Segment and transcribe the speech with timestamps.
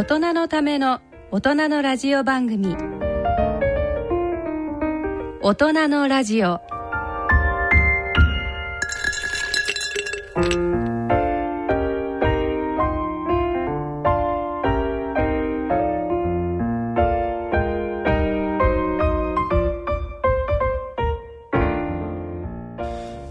[0.00, 2.74] 大人のための大人のラジオ番組。
[5.42, 6.58] 大人のラジオ。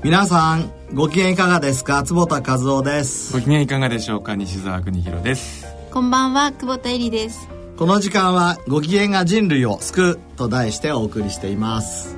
[0.03, 2.03] 皆さんご機嫌いかがですか？
[2.03, 3.33] 坪田和夫です。
[3.33, 4.35] ご機嫌いかがでしょうか？
[4.35, 7.49] 西澤邦弘ですこんばんは久保田恵里です。
[7.75, 12.15] この時間はご機嫌が人類を救うと題してお送りしています。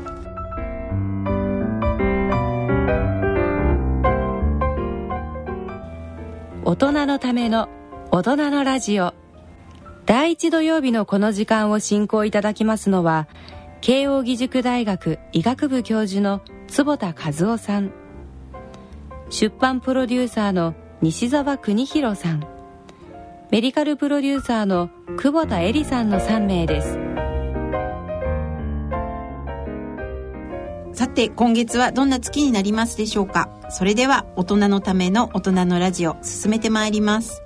[6.65, 7.69] 大人のための
[8.11, 9.13] 大人のラジオ。
[10.05, 13.29] 第一土曜日のこの時間を進行いただきますのは
[13.79, 17.91] 慶應義塾大学医学部教授の坪田和夫さん。
[19.29, 22.60] 出版プロデューサーの西澤邦弘さん
[23.51, 26.97] メディカルプロデューサーの久保田恵里さんの3名です。
[30.97, 33.49] さて今月はどんな月になりますでしょうか？
[33.69, 37.43] それでは大人のための大人のラジオ進めてまいります。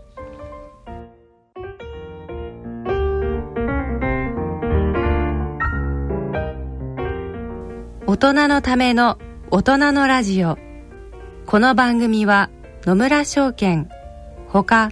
[8.06, 9.18] 大人のための
[9.50, 10.60] 大人のラジオ。
[11.48, 12.52] この番組は
[12.84, 13.90] 野村証券
[14.50, 14.92] ほか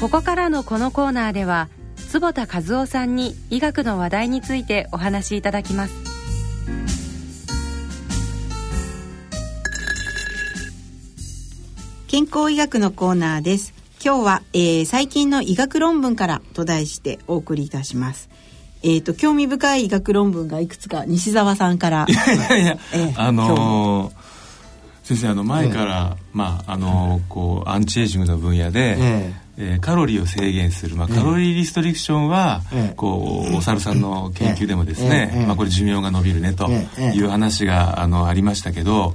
[0.00, 1.68] ここからのこのコーナーでは
[2.08, 5.94] 坪田和夫さんに医学の話題についてお話しいただきます。
[12.08, 13.74] 健康医学のコーナーです。
[14.02, 18.30] 今日は、えー、最近の医学論文からと題してお送りいたします。
[18.82, 22.06] えっ、と興味深い医学論文がいくつか西澤さんから。
[22.08, 24.30] いやいやいや、えーあのー
[25.02, 32.94] 先生あの前から、まああのーこうアンチエイジングの分野で、ええーカロリーを制限する、まあ、カロリーリストリクションは、ええ。
[32.96, 35.40] こうお猿さんの研究でもですね、ええ。
[35.40, 35.46] ええ。
[35.46, 37.16] まあ、これ寿命が伸びるねとええ。
[37.16, 39.14] いう話があのありましたけど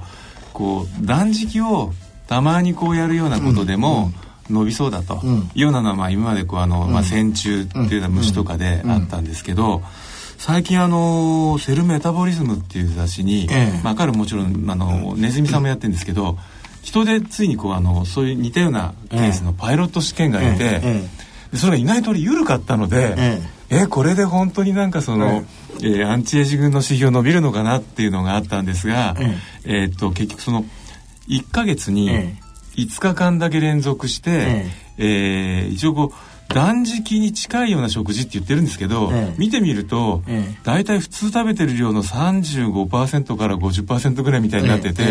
[0.53, 1.91] こう断食を
[2.28, 4.11] たまにこうやるようなことでも、
[4.50, 5.38] 伸びそうだとうん。
[5.55, 9.81] いうようなのは、まあ、今までこうあの、まあ、線虫っていうような虫とかであったんですけど、
[10.38, 13.81] 最近あの「セルメタボリズム」っていう雑誌に、ええ。
[13.84, 16.38] まあ、彼もちろんあのネズミさんもやってるんですけど、
[16.85, 21.09] 人でついにこうあのそういう似たようなケースのパイロット試験が出て、ええ。
[21.51, 23.41] でそれが意外と緩かったので、え
[23.72, 23.88] え。
[23.88, 25.44] これで本当になんかその、
[25.81, 29.35] えーアンチエイジングの指標伸びるのかなっていうのがあったんですが、え
[29.66, 29.69] え。
[29.85, 30.63] ーっと結局その
[31.28, 32.35] 1ヶ月にえ
[32.78, 34.29] 5日間だけ連続して、
[34.97, 35.67] ええ。
[35.72, 39.35] ー一応こう断食に近いような食事って言ってるんですけど、ええ。
[39.40, 40.58] 見てみると、ええ。
[40.64, 45.03] 大体普通食べてる量の35%から50%ぐらいみたいになってて、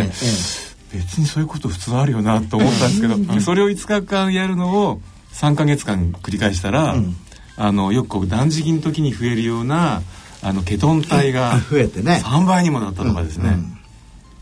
[0.94, 5.00] 別にそういうこと普通あるよなと思ったんですけど、でそれを5日間やるのを
[5.32, 7.17] 3ヶ月間繰り返したら、うん。
[7.56, 10.02] あのよく断食の時に増えるような
[10.43, 12.20] あのケトン体が増えてね。
[12.25, 13.79] 3倍にもなったとかですね、うん。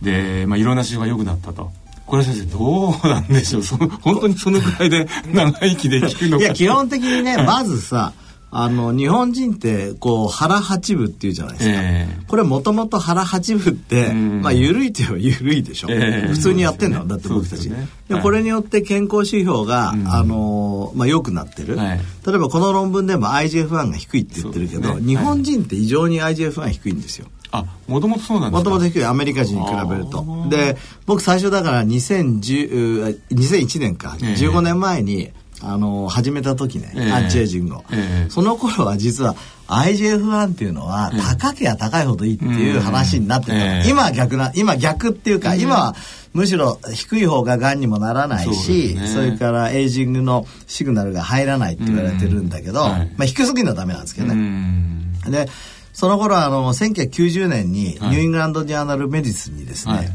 [0.00, 1.70] で、まあ、いろんな指標が良くなったと。
[2.06, 3.62] これ先生どうなんでしょう？
[3.62, 6.44] その本当にそのぐらいで長生きできるのか。
[6.44, 8.14] いや基本的にねまずさ
[8.54, 14.42] あの日本人ってこう腹八分っていうじゃないですか、えこれもともと腹八分って、うん。
[14.42, 16.28] まあ緩いといえば緩いでしょ、ええ。
[16.28, 17.70] 普通にやってんの、そうだって僕たち。
[17.70, 17.88] でね。
[18.08, 18.22] ではい。
[18.22, 20.06] これによって健康指標が、うん。
[20.06, 22.00] あのまあ、良くなってる、はい。
[22.26, 25.02] 例えばこの論文でも IGF-1 が低いって言ってるけど、ね。
[25.02, 27.28] 日本人って異常に IGF-1 低いんですよ。
[27.52, 28.70] あもともとそうなんですか？
[28.70, 30.46] もともと低いアメリカ人に比べると。
[30.48, 30.76] で
[31.06, 34.32] 僕最初だから2010う2001年か、ええ。
[34.34, 35.30] 15年前に
[35.64, 37.12] あの始めた時ね、ええ。
[37.12, 38.30] アンチエイジングを、ええ。
[38.30, 39.36] その頃は実は
[39.68, 41.20] IGF-1 っていうのはええ。
[41.20, 43.88] 高ければ高いほどいいっていう話になってた、ええ。
[43.90, 45.94] 今は逆な今逆っていうか、今は
[46.32, 49.30] むしろ低い方ががんにもならないしそ,、ね。
[49.32, 52.90] れからエイジングのシグナルが入らないって言われてるんだけど、うん。
[52.90, 53.10] はい。
[53.16, 55.30] まあ、低すぎるのはダメなんですけどね、うん。
[55.30, 55.48] で
[55.92, 58.16] その頃あの1990年にニはい。
[58.16, 60.10] ューイングランド・ジャーナル・メディスンにですね、はい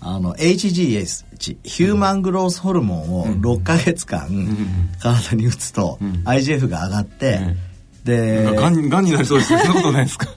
[0.00, 4.28] あの HGH ヒューマングロースホルモンを6ヶ月間
[5.00, 6.22] 体に打つとん。
[6.24, 7.40] IGF が上がって、
[8.04, 9.60] でがんがんになりそうですね。
[9.64, 10.28] そんなことないですか？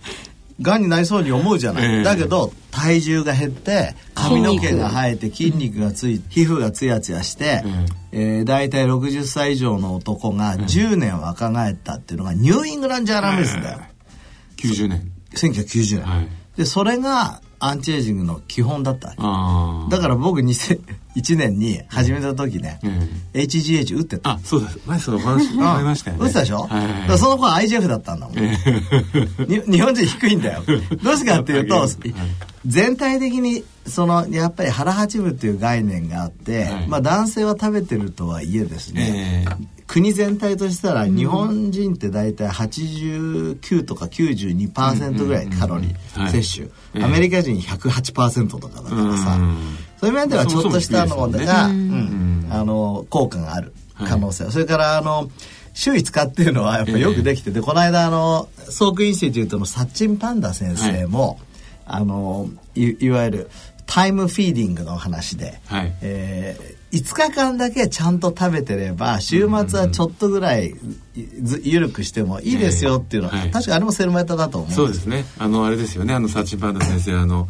[0.62, 2.04] がんになりそうに思うじゃない、ええ。
[2.04, 7.64] だけど体重が減って髪の毛が生えて筋肉がついて皮膚がツヤツヤして、
[8.12, 13.80] えー、大体60歳以上の男が10年若返ったっていうのがニューイングランド・ジャーナル・メディスンだよ、
[14.58, 15.12] 90年。
[15.36, 16.28] 1990年、はい。
[16.58, 19.10] でそれがアンチエイジングの基本だった。
[19.10, 22.80] だから僕2001年に始めた時ね、
[23.34, 24.32] え HGH 打ってた。
[24.32, 25.76] あそうです前そのお話うん。
[25.76, 26.24] ありましたよね。
[26.24, 28.38] 打ってたでしょ、はいはいその頃 IGF だったんだもん、
[29.48, 30.64] に日本人低いんだよ。
[31.02, 31.90] どうしてかっていうとはい。
[32.66, 36.88] 全体的にそのやっぱり腹八分っていう概念があって、はい。
[36.88, 46.32] まあ男性は食べてるとはいえですね、ええ国全体としたら日本人って大体89とか92%ぐらいカロリーはい。
[46.32, 47.04] 摂取、ええ。
[47.04, 55.32] アメリカ人108%とかだからさ、うんそういう面ではちょっとしたのが、あの効果がある可能性、それからあの
[55.74, 61.40] 周囲使っていうのはやっぱりよくできてて、この間あの Salk Institute のサッチン・パンダ先生も、
[61.86, 63.50] あのいいわゆる
[63.88, 65.96] time feeding の話で、はい。
[66.02, 70.74] えー5日間だけちゃんと食べてれば週末はちょっとぐらい
[71.42, 73.42] ず緩くしてもいいですよっていうのは、ええ。
[73.42, 75.26] はい確かあれもセルメータだと思うんそうですね。
[75.38, 76.14] あのあれですよね。
[76.14, 77.50] あのサチパンダ先生あの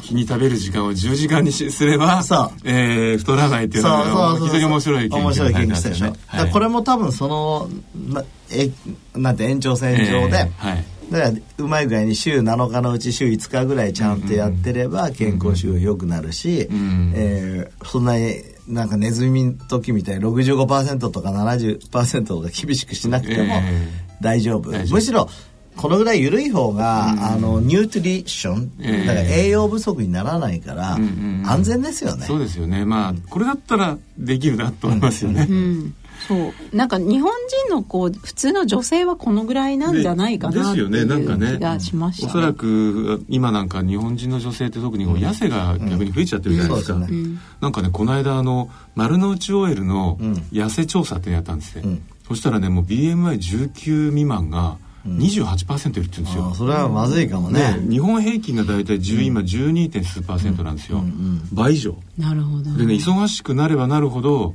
[0.00, 2.22] 日に食べる時間を10時間にしすれば
[2.64, 6.50] えー太らないっていうのが非常に面白い研究面白い研究したよね、はい。
[6.50, 8.70] これも多分そのなえ
[9.14, 10.84] なんて延長線上で、えーはい。
[11.10, 23.88] だからうまい具合に週7日のうち週5日ぐらいちゃんとやってれば健康習良くなるし、んえーそんなになんかネズミの時みたいに65%とか70%とか厳しくしなくてもえ
[24.20, 24.94] 大丈夫、大丈夫。
[24.94, 25.28] むしろ
[25.76, 29.06] このぐらい緩い方が、あのニュートリション、ええ。
[29.06, 31.50] だから栄養不足にならないから、うんうんうん。
[31.50, 32.26] 安全ですよね。
[32.26, 32.84] そうですよね。
[32.84, 35.94] まあこれだったらできるなと思いますよね、うん、
[36.28, 36.76] そう。
[36.76, 37.32] なんか日本
[37.66, 41.52] 人のこう普通の女性はこのぐらいなんじゃないかなっていですよねなんかね。
[41.52, 47.00] う気がしました、おそらく今なんか日本人の女性って特にこう痩せが逆に増えちゃってるじゃないですか、うん。
[47.02, 47.38] そうですね。
[47.60, 50.34] なんかねこの間あの丸の内 OL のうん。
[50.52, 52.02] 痩せ調査ってやったんですよ、うん。
[52.26, 57.78] そしたらねもう BMI19 未満が28%いるって言うんですよ、それはまずいかもね。
[57.88, 59.90] 日本平均が大体10、今 12.
[59.90, 61.04] 点数パーセントなんですよ、
[61.52, 61.96] 倍以上。
[62.16, 62.72] なるほど。
[62.74, 64.54] でね忙しくなればなるほど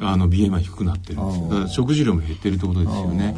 [0.00, 3.36] あの BMI 低くなってるんですだから食事量も減ってるってことですよね。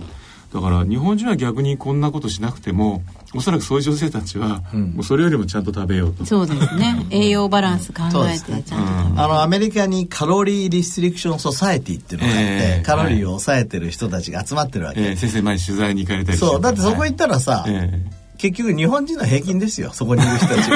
[0.52, 3.02] だから日本人は逆にこんなことしなくても
[3.34, 4.90] おそらくそういう女性たちは、うん。
[4.90, 6.26] もうそれよりもちゃんと食べようと。
[6.26, 7.06] そうですね。
[7.10, 12.82] 栄養バランス考えてちゃんと食べるあのアメリカにカロリーリストリクションソサエティっていうのがあって、ええ。
[12.84, 16.60] カロリーを抑えてる人たちが集まってるわけ、えー先生前に取材に行かれたりそう。
[16.60, 18.22] だってそこ行ったらさ、はいえ。
[18.36, 20.68] 結局日本人の平均ですよそこにいる人たち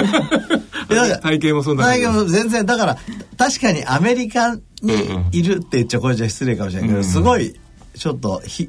[1.21, 2.01] 体型もそんな感じ。
[2.01, 2.97] 体型も全然だから
[3.37, 5.29] 確かにアメリカにうんうん。
[5.33, 7.55] いるって言っちゃこれじゃ失礼かもしれないけど、うんすごい
[7.95, 8.69] ちょっとひ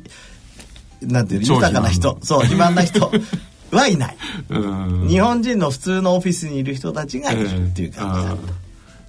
[1.02, 2.18] なんていう豊かな人。
[2.22, 3.12] そう肥満な人。
[3.72, 4.18] はいない。
[4.50, 5.08] うん。
[5.08, 8.38] 日本人の普通のオフィスにいる人たちがいるっていう感じだ、ええあー。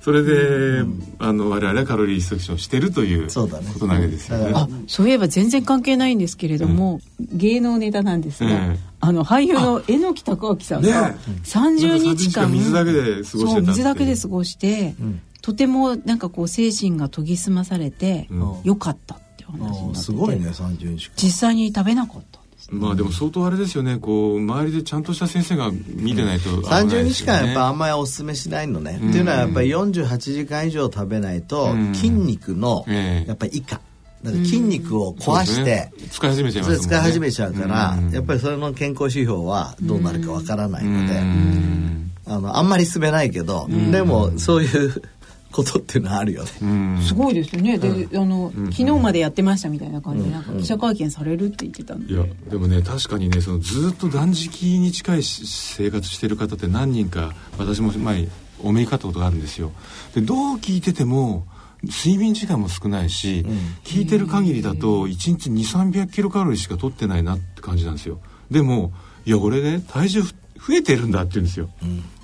[0.01, 0.85] それで、
[1.19, 3.71] あの我々はカロリーリストリクションをしてるというそうだね。
[3.73, 4.53] ことなわけですよね。
[4.53, 18.61] だあそういえば全然関係ないんですけれども、芸能ネタなんですが、ええあの俳優の榎木孝明さんがね30日間水だけで過ごして水だけで過ごして、んとてもなんかこう精神が研ぎ澄まされて、うん。
[18.65, 20.05] よかったっていう話になってて。
[20.05, 21.15] すごいね30日間。
[21.17, 23.97] 実際に食べなかったんですまあでも相当あれですよね。
[23.97, 27.09] こう周りでちゃんとした先生が見てないと危ない30ね。
[27.09, 29.09] 日間やっぱあんまりおすすめしないのね、うん。
[29.09, 31.95] っていうのはやっぱり48時間以上食べないとうん。
[31.95, 33.29] 筋肉のええ。
[33.29, 33.81] やっぱり以下。
[34.23, 36.09] だから筋肉を壊して、そうですね。
[36.11, 36.83] 使い始めちゃいますもんね。
[36.85, 38.11] それ使い始めちゃうから、うん。
[38.11, 42.11] やっぱりそれの健康指標はどうなるかわからないので、うん。
[42.27, 45.03] あのあんまり進めないけど、でもそういう
[45.51, 46.51] ことっていうのはあるよね。
[46.63, 47.03] うん。
[47.03, 47.79] すごいですよね。
[47.79, 47.89] で、
[48.19, 50.25] あの、昨日までやってましたみたいな感じ。
[50.25, 52.07] で、なんか記者会見されるって言ってたん。
[52.07, 52.13] で。
[52.13, 58.29] いやでもね確かにねそのずっと断食に近いし生活してる方って何人か私も前
[58.63, 59.73] お目にかかったことがあるんですよ。
[60.15, 61.47] でどう聞いてても
[61.83, 63.47] 睡眠時間も少ないし、
[63.85, 68.21] 聞いてる限りだと1日2 3 0 0キロカロリーしか取ってないなって感じなんですよ。
[68.51, 68.93] でも
[69.25, 71.71] いや俺ね体重ふ増えてるんだって言うんですよ、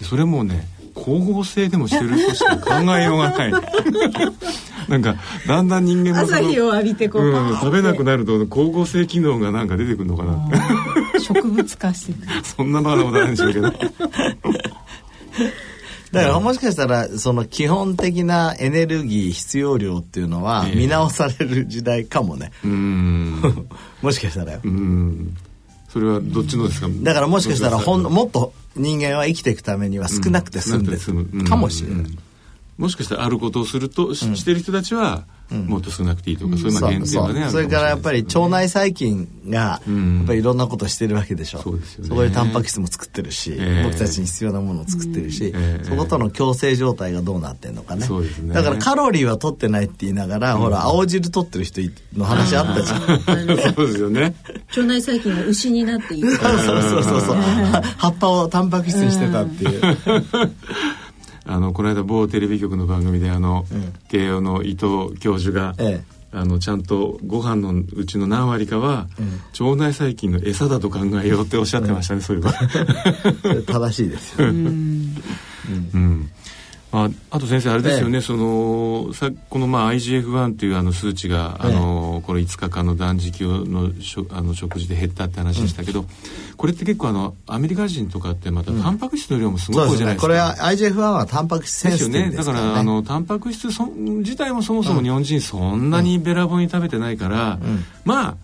[0.03, 3.53] それもね光合成でもしてる人しか考えようがない。
[4.89, 10.35] なんかだんだん人間も朝日を浴びてこう、うん、食べなくなると光合成機能がなんか出てくるのかな。
[10.35, 10.51] っ
[11.13, 12.15] て植物化して。
[12.45, 13.73] そんなバカなことないんでしょうけど。
[16.13, 20.77] だからもしかしたらその基本的なエネルギー必要量っていうのはええ。
[20.77, 22.53] 見直される時代かもね。
[22.63, 23.69] うーん。
[24.01, 24.61] もしかしたらよ。
[24.63, 24.69] う。
[24.69, 25.37] ん
[25.95, 26.89] それはどっちのですか？
[26.91, 32.01] だからもしかしたらほんもっと人間は生きていくためには少なくて済んでるかもしれない。
[32.01, 32.19] うん
[32.77, 40.23] もしかしたらあることをすると、ししてる人たちはもっと少なくていいとか、そういうまあ限定そうがねあるそれからやっぱり腸内細菌がやん。
[40.25, 42.09] っぱりいろんなことしてるわけでしょ、そうですよね。
[42.09, 43.83] そこでタンパク質も作ってるし、ええ。
[43.85, 45.85] 僕たちに必要なものを作ってるし、ええ。
[45.85, 48.09] そことの共生状態がどうなってんのかね。
[48.09, 48.55] ね。
[48.55, 51.81] だからカロリーは取ってないって言いながら、ほら青汁取ってる人
[52.17, 53.01] の話あったじゃん。
[53.75, 54.35] そうですよね。
[54.71, 56.37] 腸内細菌が牛になっていく。
[56.37, 57.21] そうそうそうそう。
[57.21, 57.37] そう
[57.99, 59.97] 葉っぱをタンパク質にしてたっていう
[61.47, 63.67] あのこの間某テレビ局の番組であの、
[64.09, 66.15] 慶応の伊藤教授が、ええ。
[66.37, 69.07] あのちゃんとご飯のうちの何割かは、
[69.61, 72.53] 腸内細菌の餌だと考えようっておっしゃってましたね、そういえば。
[73.67, 76.31] 正しいですようん
[76.95, 86.05] まあ、あと先生あれですよね、そのさこのまあ IGF-1 というあの数値が、あのこの5日間の断食のしょあの食事で減ったって話でしたけど、
[86.57, 90.33] これって結構あのアメリカ人とかってまたタンパク質の量もすごそいう多いじゃないですか。
[90.33, 90.55] ですね。
[90.55, 92.37] これは IGF-1 はタンパク質センシティですよね。
[92.37, 97.59] だからあのタンパク質そ自体もそもそも日本人そんなにべらぼうに食べてないから、
[98.05, 98.37] まあ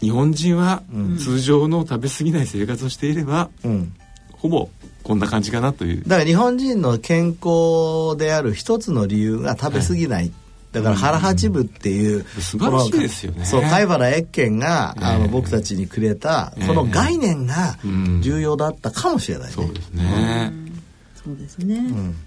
[0.00, 0.82] 日本人は
[1.20, 3.92] 通常の食べ過ぎない生活をしていれば、うん。
[4.32, 4.70] ほぼ
[5.10, 6.04] こんな感じかなという。
[6.06, 10.30] だから日本人の健康である一つの理由が食べ過ぎない、
[10.70, 13.44] だから腹八分っていう、素晴らしいですよね。
[13.44, 16.66] そう貝原越見が、あのええ僕たちにくれたええ。
[16.68, 18.22] この概念がうん。
[18.22, 20.52] 重要だったかもしれないね、そうですね、
[21.24, 21.82] そうですね。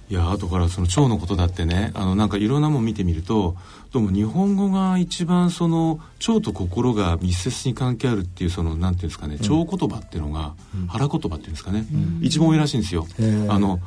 [0.10, 3.56] いや後からその腸のことだってねあのなんかいろんなもん見てみると
[3.94, 10.56] どうも日本語が一番その腸と心が密接に関係あるっていうそのなんていうんですかね腸言葉っていうのが、
[10.88, 11.86] 腹言葉っていうんですかね、
[12.20, 13.06] 一番多いらしいんですよ。
[13.50, 13.80] あの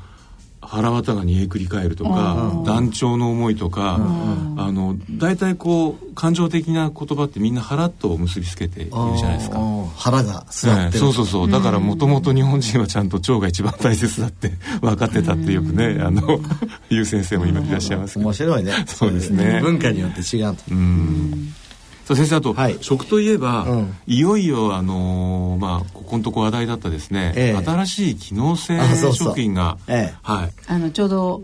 [0.67, 9.59] 腹渡が煮えくり返るとか断腸の思いとかあの大体こう感情的な言葉ってみんな腹と結びつけているじゃないですか。
[9.59, 11.51] うん腹が座ってる、ええそうそうそう。
[11.51, 16.41] だからもともと日本人はちゃんと腸が一番大切だって 分かってたってよくねあの
[16.91, 18.27] ゆう先生も今いらっしゃいますけど。
[18.27, 18.73] 面白いね。
[18.87, 19.61] そうですね。
[19.63, 20.63] 文化によって違うと。
[20.71, 21.55] うん
[22.15, 22.77] 先生あと、はい。
[22.81, 23.95] 食といえば、うん。
[24.07, 27.65] いよいよあのーまあここのとこ話題だったですね、ええ。
[27.65, 28.79] 新しい機能性
[29.13, 30.15] 食品がええ。
[30.23, 30.53] はい。
[30.69, 31.43] あの、ちょうど、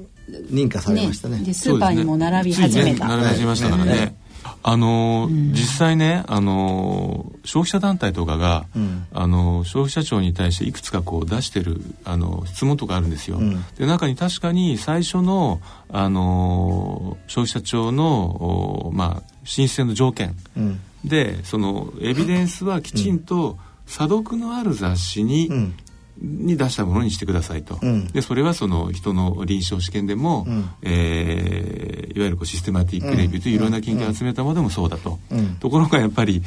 [0.50, 1.38] 認可されましたね。
[1.40, 3.06] で、スーパーにも並び始めた。
[3.06, 3.16] ね。
[3.16, 4.21] 並び始めましたからね、え
[4.64, 9.06] あのー実際ね、あのー消費者団体とかが、ん。
[9.12, 13.64] あのー消費者庁に対していくつかこう出してるあの質問とかあるんですよ、ん。
[13.76, 20.36] で中に確かに最初の、あのー消費者庁の、おまあ、申請の条件。
[20.56, 20.80] うん。
[21.04, 25.74] でそのエビデンスはきちんと査読のある雑誌に、うん
[26.22, 28.06] に出したものにしてくださいと、うん。
[28.06, 30.70] でそれはその人の臨床試験でも、ん。
[30.82, 35.56] えーいわゆるこうシステマティックレビューといういろんな研究を集めたものでもそうだと、うん。
[35.56, 36.42] ところがやっぱり、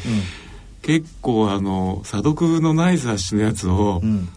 [0.84, 4.29] 結構あの査読のない雑誌のやつを、ん。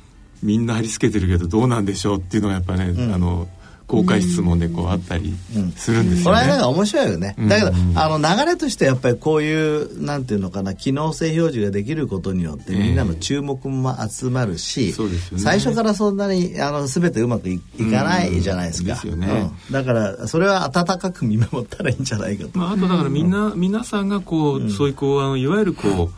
[0.43, 3.49] みんな貼り付けてるけどどうなんでしょうっていうのがやっぱね、あの
[3.89, 5.35] 公開質問でこうあったり
[5.77, 6.43] するんですこよね。
[6.43, 7.49] れはなんか面白いよね、うん。
[7.49, 15.43] だけどあの流れとしてやっぱりこういうなんていうのかな機能性表示ができることによってみんなの注目も集まるし、そうですよね。
[15.43, 19.51] 最初からそんなにあの全てうまくいいかないじゃないですか、すよね。
[19.69, 19.73] うん。
[19.73, 26.11] だからそれは温かく見守ったらいいんじゃないかと、まあ、あとだからみんな、皆さんがこう、そういうこうあのいわゆるこう、お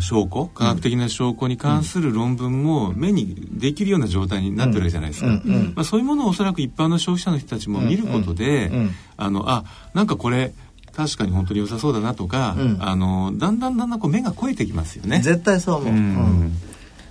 [0.00, 5.28] 証拠科学的な証拠に関する論文も目にできるような状態になってるわけじゃないですか、
[5.74, 8.90] まあ、そういうものをおそらく一般の消費者の人たちも見ることで、ん。
[9.16, 9.64] あのあ
[9.94, 10.52] なんかこれ
[10.94, 12.78] 確かに本当に良さそうだなとか、ん。
[12.80, 15.20] あのだんだんだんだんこう目が肥えてきますよね。
[15.20, 15.98] 絶対そう思う、うん。
[15.98, 16.00] う
[16.44, 16.52] ん。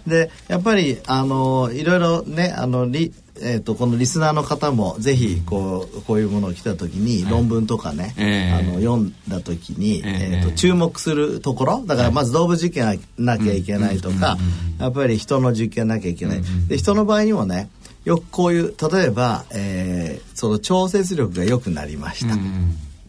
[0.07, 8.53] でやっぱりあのいろいろねあのリえー、とこのリスナーの方もぜひこうこういうものを来た時に論文とかね、ええ。
[8.53, 10.29] あの読んだ時に、ええ。
[10.33, 14.37] えーと注目するところだからまず動物実験なきゃいけないとか、
[14.79, 17.69] やっぱり人の実験なきゃいけない、で人の場合にもね
[18.03, 22.35] よくこういう例えば、えー、その調節力が良くなりました。
[22.35, 22.37] っ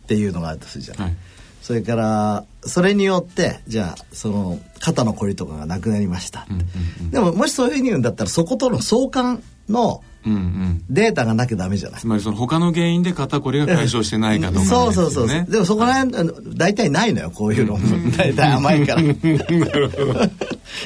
[0.06, 1.16] ていうのがあるとするじゃない、はい、
[1.62, 6.46] それからそれによってじゃあその肩のこりとかがなくなりました、
[7.10, 12.00] でももしそういうふうに言うんだったらそことの相関のうんうん、データがなきゃダメじゃない。
[12.00, 17.78] つまりその他の原因で肩こりが解消してないかとか、ね、 そうそうそうでもそこら辺、はい、大体ないのよこういうの。
[18.16, 19.02] 大体甘いから。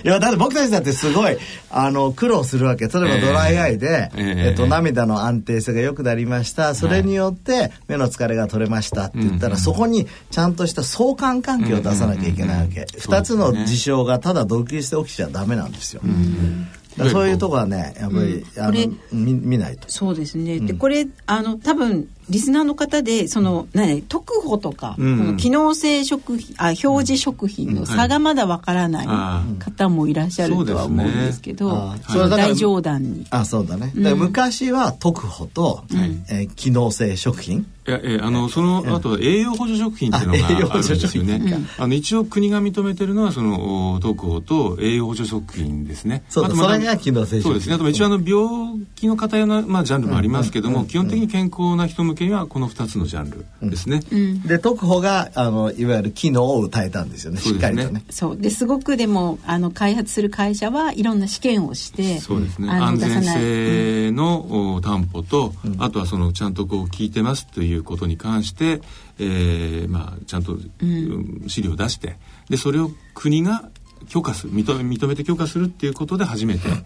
[0.04, 1.36] いやだって僕たちだってすごい
[1.70, 2.88] あの苦労するわけ。
[2.88, 6.74] 例えばドライアイで、えー、えっと、涙の安定性が良くなりました。
[6.74, 18.72] それによって目の疲れが取れましたって言ったら、はい、そこにちゃんとした相関関係を出さなきゃいけないわけ、二つの事象がただ独立して起きちゃダメなんですよ、うんそういうとこはねやっぱり、うん、あの
[19.12, 19.90] 見見ないと。
[19.90, 33.26] そうですね、でこれあの多分リスナーの方でその、何特保とか、うん、この機能性食品あ表示食品の差がまだわからない方もいらっしゃるとは思うんですけど、うんね、大冗談に。
[33.30, 37.66] あそうだね、昔は特保と、うん、えー、機能性食品。
[37.86, 41.40] いや、えー、あのそのあと栄養補助食品っていうのがあるんですよね。
[41.78, 46.24] あの一応国が認めてるのはその特保と栄養補助食品ですね。
[46.28, 47.42] そうそれが機能性食品。
[47.42, 47.76] そうですね。
[47.76, 54.00] あと一応あの病気の方用のまあジャンルもありますけども、基本的に健康な人向けにはこの2つのジャンルですね。
[54.10, 57.40] うん、で特保があのいわゆる機能を訴えたんですよね。
[57.40, 58.04] しっかりとね。
[58.10, 58.36] そう。
[58.36, 62.68] ですごくでもあの開発する会社はいろんな試験をしてそうですね。
[62.68, 68.80] 安全性の、担保と、うん、あとはそのちゃんとこう聞いてますということに関して、
[69.18, 72.16] えー、まあちゃんと、うん、資料を出して
[72.48, 73.70] でそれを国が
[74.08, 76.74] 許可する認め認めて許可するっていうことで初めて、うん。
[76.74, 76.80] ま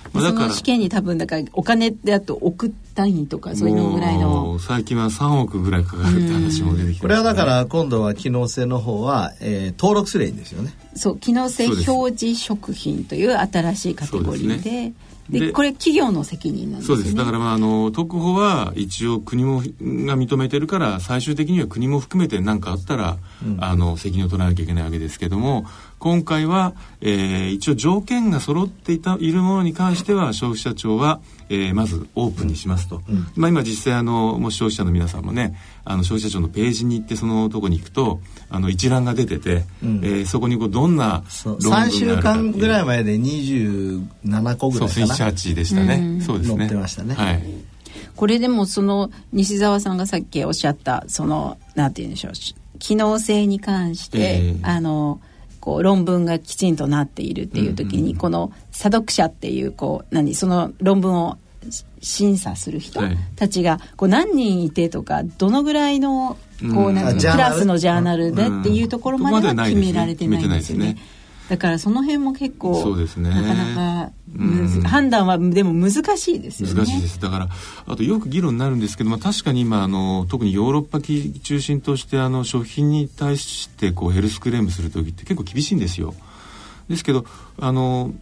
[0.13, 0.51] だから。
[0.51, 4.59] 試験に多分だからお金であと億単位とかそういうのぐらいの。
[4.59, 10.73] 最近は3億ぐらいかかるって話も出てきて、ね、これはだから今度は機能性の方は、えー、登録すればいいんですよね。
[10.95, 14.93] そう機能性表示食品という新しいカテゴリーで。
[15.31, 25.65] でこれ企業の責任なんです、ね、そうですだからまああの特保は一応国もが認めてるから最終的には国も含めて何かあったら、うん、あの責任を取らなきゃいけないわけですけども
[26.01, 35.55] 今回は、えー、一応条件が揃っていたいるものに関しては消費者庁は、えー、まずオープンにしますと、うん、まあ、今実際あのもし消費者の皆さんもね
[35.85, 45.15] あの消費者庁のページに行ってそのとこに行くとあの一覧が出てて、うん、えー、そこにこうどんな論文があるか3週間ぐらい前で27個ぐらいかな？
[45.15, 46.57] そう1でしたね、うん、そうですね。
[46.57, 47.13] 載ってましたね。
[47.13, 47.43] はい。
[48.15, 52.31] これでもその西澤さんがさっきおっしゃったそのなんて言うんでしょう
[52.79, 55.21] 機能性に関して、えー、あの
[55.61, 61.37] こう論文がきちんとなっているっていう時に、この査読者っていうこう何その論文を
[62.01, 62.99] 審査する人
[63.35, 66.37] たちがこう何人いてとかどのぐらいの
[66.73, 70.97] こうなんクラスのジャーナルでっていうところまでは決められてないんですよね。
[71.51, 73.29] だからその辺も結構そうですね。
[73.29, 76.75] なかなか、うん、判断はでも難しいですよね。
[76.75, 77.19] 難しいです。
[77.19, 77.49] だから
[77.87, 86.13] あとよく議論になるんですけど、まあ、確かに今あの特にヨーロッパ中心としてあの食品に対してこうヘルスクレームする時って結構厳しいんですよ。
[86.87, 87.25] ですけど
[87.59, 88.13] あの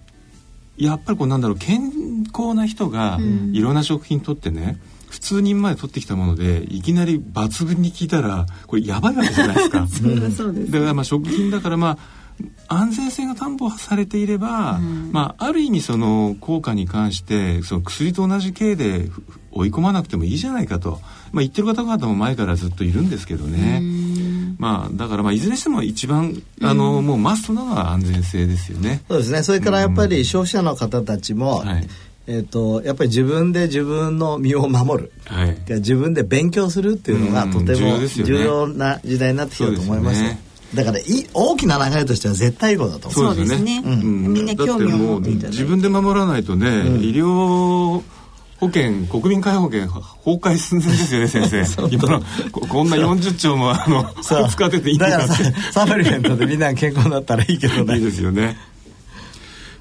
[0.75, 3.19] やっぱりこうなんだろう健康な人が
[3.53, 9.87] いろんな食品とってね、うん普通に今まで取ってきたものでいきなり抜群に聞いたらこれやばいわけじゃないですか。
[9.89, 10.07] そ
[10.47, 11.97] うです、だからまあ食品だからまあ
[12.67, 19.09] 安全性が担保されていれば、うん、まあ、ある意味その効果に関してその薬と同じ系で
[19.51, 20.99] 追い込まなくてもいいじゃないかと、
[21.31, 23.81] まあ、言ってる方々も前からずっといるんですけどね。
[24.59, 29.01] まあ、だからまあいずれにしても一番あの、もうマストなのは安全性ですよね。
[29.07, 29.43] そうですね。
[29.43, 31.87] それからやっぱり消費者の方たちも、はい。
[32.27, 40.48] えーと、やっぱり自分で自分の身を守る、はい、自分で勉強するっていうのがとても重要な時代になってきたと思います。
[40.73, 41.03] だからい
[41.33, 43.35] 大きな流れとしては絶対いいことだと思う。
[43.35, 45.57] そうですね、うん、みんな興味を持っていただいて。
[45.57, 48.03] 自分で守らないとね、うん、医療
[48.59, 51.87] 保険国民皆保険崩壊寸前ですよね先生。
[51.89, 54.13] 今のこんな40兆もあの
[54.49, 57.97] 使ってていいのかってサプリメントでみんな健康になったらいいけどね。
[57.97, 58.57] いいですよね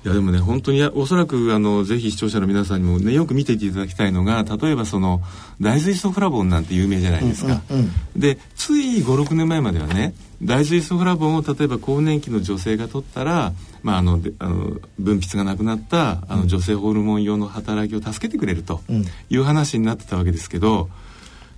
[0.04, 5.20] いやでもね本当におそらくあのぜひ視聴者の皆さんにもねよく見ていただきたいのが例えばその
[5.60, 18.80] 大豆イソフラボンなんて有名じゃないですか、うんうんうん、でつい56年前まではね大豆イソフラボンを例えば更年期の女性が取ったら、まあ、あのあの分泌がなくなったあの女性ホルモン用の働きを助けてくれると
[19.30, 20.88] いう話になってたわけですけど、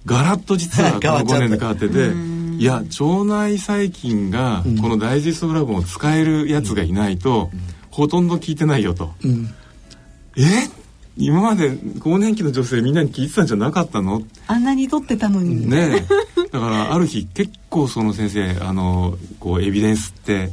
[0.07, 2.13] ガラッと実は この5年で変わってて
[2.57, 7.51] いや腸内細菌がこの大豆イソフラボンを使えるやつがいないと、
[7.91, 9.13] ほとんど聞いてないよと。
[9.25, 9.55] うん、
[10.37, 10.43] え？
[11.17, 14.23] 今まで更年期の女性みんなに聞いてたんじゃなかったの？
[14.47, 15.69] あんなに取ってたのに。
[15.69, 16.07] ね
[16.51, 20.51] だからある日結構その先生あのこうエビデンスって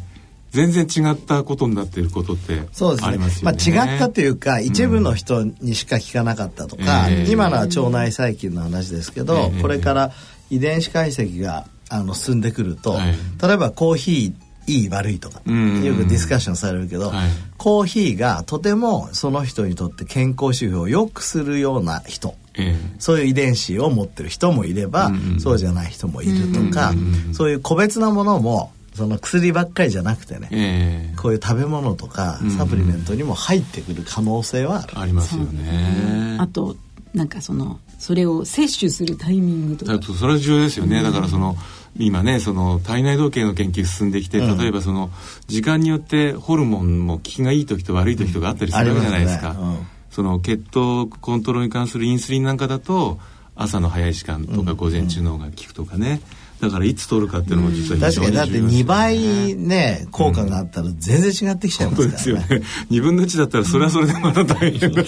[0.51, 3.09] 全然違ったことになっていることってそうですね。
[3.09, 3.57] ありますよね。
[3.75, 7.31] まあ、違ったというか一部の人にしか効かなかったとか、ええ。
[7.31, 9.61] 今のは腸内細菌の話ですけど、ええ。
[9.61, 10.11] これから
[10.49, 13.15] 遺伝子解析があの進んでくると、はい。
[13.41, 15.83] 例えばコーヒーいい悪いとか、うん。
[15.83, 17.29] よくディスカッションされるけど、はい。
[17.57, 25.39] コーヒーがとてもその人にとって健康指標を良くするような人えそういう遺伝子を持ってる人もいれば、うんうん。
[25.39, 31.11] そうじゃない人もいるとか、うんうんそういう個別なものもその薬ばっかりじゃなくてね、ええ。
[31.13, 34.99] えこういう食べ物とかうんサプリメントにも入ってくる可能性はある。
[34.99, 36.37] ありますよね。
[36.39, 36.75] あと
[37.13, 39.99] なんかそのそれを摂取するタイミングとか。
[40.01, 41.55] それは重要ですよね、だからその
[41.99, 44.57] 今ねその体内時計の研究進んできて、うん。
[44.57, 45.09] 例えばその
[45.47, 49.87] 時間によってホルモンも効きがいい時と悪い時とかあったりするわけじゃないですか、ありますねうん。
[50.11, 53.19] その血糖コントロールに関するインスリンなんかだと
[53.55, 56.21] 朝の早い時間とか午前中の方が効くとかね、
[56.61, 58.35] だからいつ取るかっていうのも実は非常に重要確かに。
[58.35, 62.11] だってですよね2倍ね効果があったら全然違ってきちゃいますからね。
[62.11, 62.45] ですよね。
[62.89, 65.05] 2分の1だったらそれはそれでまた大変だ う。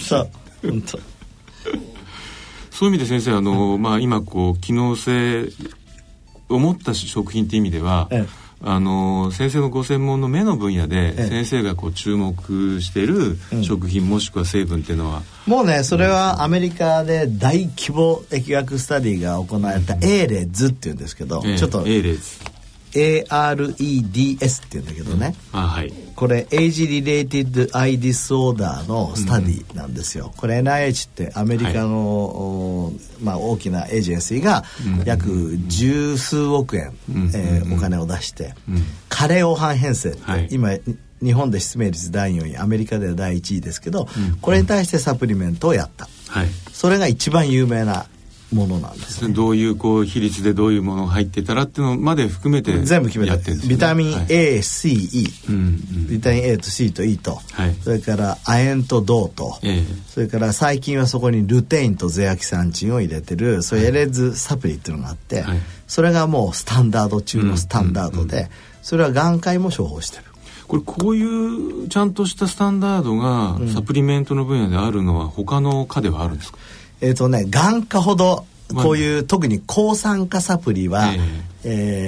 [0.62, 0.98] 本当。
[2.70, 5.48] そういう意味で先生あの、まあ、今こう機能性
[6.50, 8.40] を持った食品っていう意味では、ええ。
[8.62, 11.28] あの先生のご専門の目の分野でええ。
[11.28, 13.64] 先生がこう注目しているうん。
[13.64, 21.58] 食品もしくは成分っていうのは、もうねそれはアメリカで大規模疫学スタディが行われた AREDS っていうんですけど、ええ。
[21.58, 22.49] ちょっと A です。
[22.92, 25.92] AREDS っていうんだけどね、あはい。
[26.16, 34.64] これ Age Related Eye Disorder のスタディなんですよ、これ NIH ってアメリカの、おまあ、大きなエージェンシーが
[35.04, 37.30] 約十数億円、うん。
[37.34, 38.82] えーお金を出して、うん。
[39.08, 40.48] 加齢黄斑変性って、はい。
[40.50, 40.70] 今
[41.22, 44.08] 日本で失明率第4位アメリカでは第1位ですけど、
[44.40, 46.08] これに対してサプリメントをやった。
[46.28, 46.48] はい。
[46.72, 48.06] それが一番有名な
[48.52, 49.26] ものなんです。
[49.26, 53.74] ねどういうこう比率でどういうものが入ってたらっていうのまで含めて全部決めてやってるんですよね。
[53.74, 54.24] ビタミンはい。
[54.24, 54.60] E、
[56.08, 57.74] ビタミン A と C と E と、はい。
[57.82, 59.84] それから亜鉛と銅と、ええ。
[60.08, 63.62] それから最近はそこにルテインとゼアキサンチンを入れてる。
[63.62, 65.58] そういうエレッズサプリっていうのがあって、はい。
[65.86, 68.50] それがもうスタンダード中のスタンダードで、
[68.82, 70.24] それは眼科医も処方してる。
[70.70, 76.58] これこういうちゃんとしたスタンダードがサプリメントの分野であるのは他の科ではあるんですか、
[77.00, 81.50] えっ、とね眼科ほどこういう、特に抗酸化サプリは、ええ。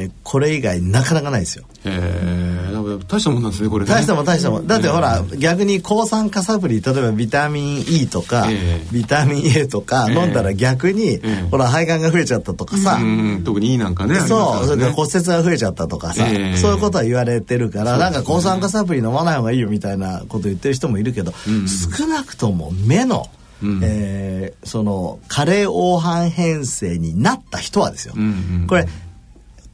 [0.09, 1.67] ーこれ以外なかなかないですよ。
[1.85, 2.73] へえ
[3.07, 3.91] 大したもんなんですねこれね。
[3.91, 4.67] 大したもん大したもん。
[4.67, 8.87] だってほら、逆に抗酸化サプリ例えばビタミン E とか、ええ。
[8.91, 10.17] ビタミン A とかええ。
[10.17, 16.57] 飲んだら逆に、えほら肺がんが増えちゃったとかさ、うん特にいいなんかねそう、それからこ骨折が増えちゃったとかさ、ええ。
[16.57, 21.69] そういうことは言われてるから、なんか抗酸化サプリ飲まない方がいいよみたいなこと言ってる人もいるけど、うん。
[21.69, 23.27] 少なくとも目の、
[23.63, 23.81] うん。
[23.83, 28.87] えーその加齢黄斑変性になった人はですよ、うんうんこれ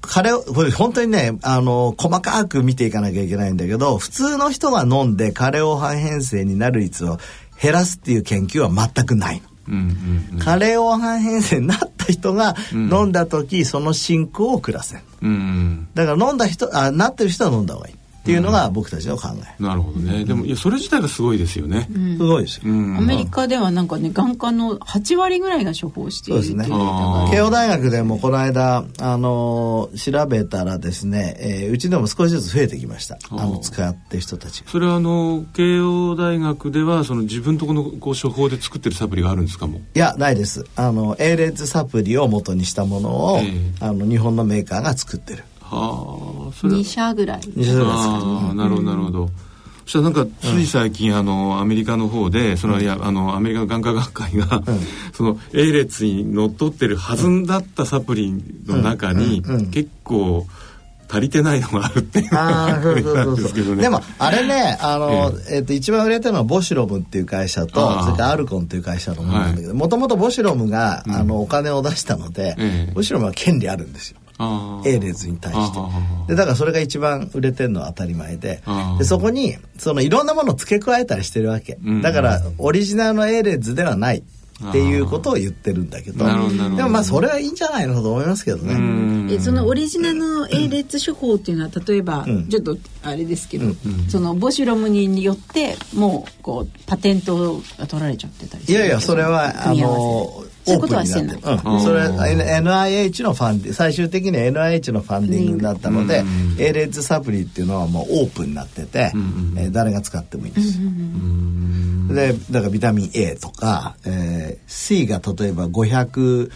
[0.00, 7.18] 加齢これ本当にねあの細かく見ていかなきゃいけないんだけど普通の人が飲んで加齢黄斑変性になる率を
[7.60, 9.48] 減らすっていう研究は全くないの。
[9.68, 10.38] うんうんうん。
[10.38, 12.90] 加齢黄斑変性になった人がうん。
[12.92, 15.88] 飲んだ時、その進行を遅らせるうんうん。
[15.94, 19.28] だから飲んだ人あなってる人は飲んだ方がいいっていうのが僕たちの考
[19.58, 20.24] え、なるほどね。
[20.24, 22.98] でもいやそれ自体がすごいですよね、すごいですよ、うん。
[22.98, 33.18] アメリカではなんかね眼科の8割ぐらいが処方しているっていうデータがある慶応大学でもこの間、あのー調べたらですね、えーうちでも少しずつ増えてきました。
[33.30, 34.70] あの使ってる人たちが。
[34.70, 39.80] それはあの慶応大学ではその自分とこのこう処方で作ってるサプリがあるんですかもう？
[39.94, 40.66] いやないです。
[40.76, 43.50] あの A レッズサプリを元にしたものを、ええ。
[43.80, 45.44] あの日本のメーカーが作ってる。
[45.60, 46.27] はあ
[46.66, 49.30] 2社ぐらい二社ぐらいですかああなるほどなるほど、
[49.84, 54.62] そしたらなんかつい最近、あのアメリカの方でその、いやあのアメリカの眼科学会が、
[55.14, 58.32] その A 列にのっとってるはずだったサプリ
[58.66, 60.46] の中に、結構
[61.10, 63.36] 足りてないのがあるっていうああ、そうそうそうそう。
[63.36, 63.82] ですけどね。
[63.82, 72.92] でも、あれね、あの、えっ、と、一番売れてるのはボシュロムっていう会社と、それからアルコンっていう会社のものなんだけど、もともとボシュロムが、あの、お金を出したので、ええ。
[72.92, 74.18] ボシュロムは権利あるんですよ。
[74.38, 75.78] A レーズに対して。
[76.28, 78.62] でだからそれが一番売れてるのは当たり前で。
[78.98, 82.02] でそこにそのいろんなものを付け加えたりしてるわけ、うん。
[82.02, 86.24] だからオリジナルの A レーズではないっていうことを言ってるんだけど。
[86.24, 86.32] で
[86.82, 89.28] もまあそれはいいんじゃないのと思いますけどね、うん。
[89.30, 93.76] えそのオリジナルの A 列処方っていうのは例えば、うんちょっとあれですけど、うん。
[94.08, 101.72] そのボシュロムによってもうこうパテントが取られちゃってたりするいやいやそれはあのせそういうことはしてないオープンになってる。
[101.72, 102.00] うん、それ
[102.60, 106.56] NIH の funding 最終的に NIH の funding になったので、うん。
[106.58, 110.78] A レッズサプリっていうのはもうオープンになってて、んえー誰が使ってもいいんです、
[112.14, 116.50] でだからビタミン A とか、えー C が例えば500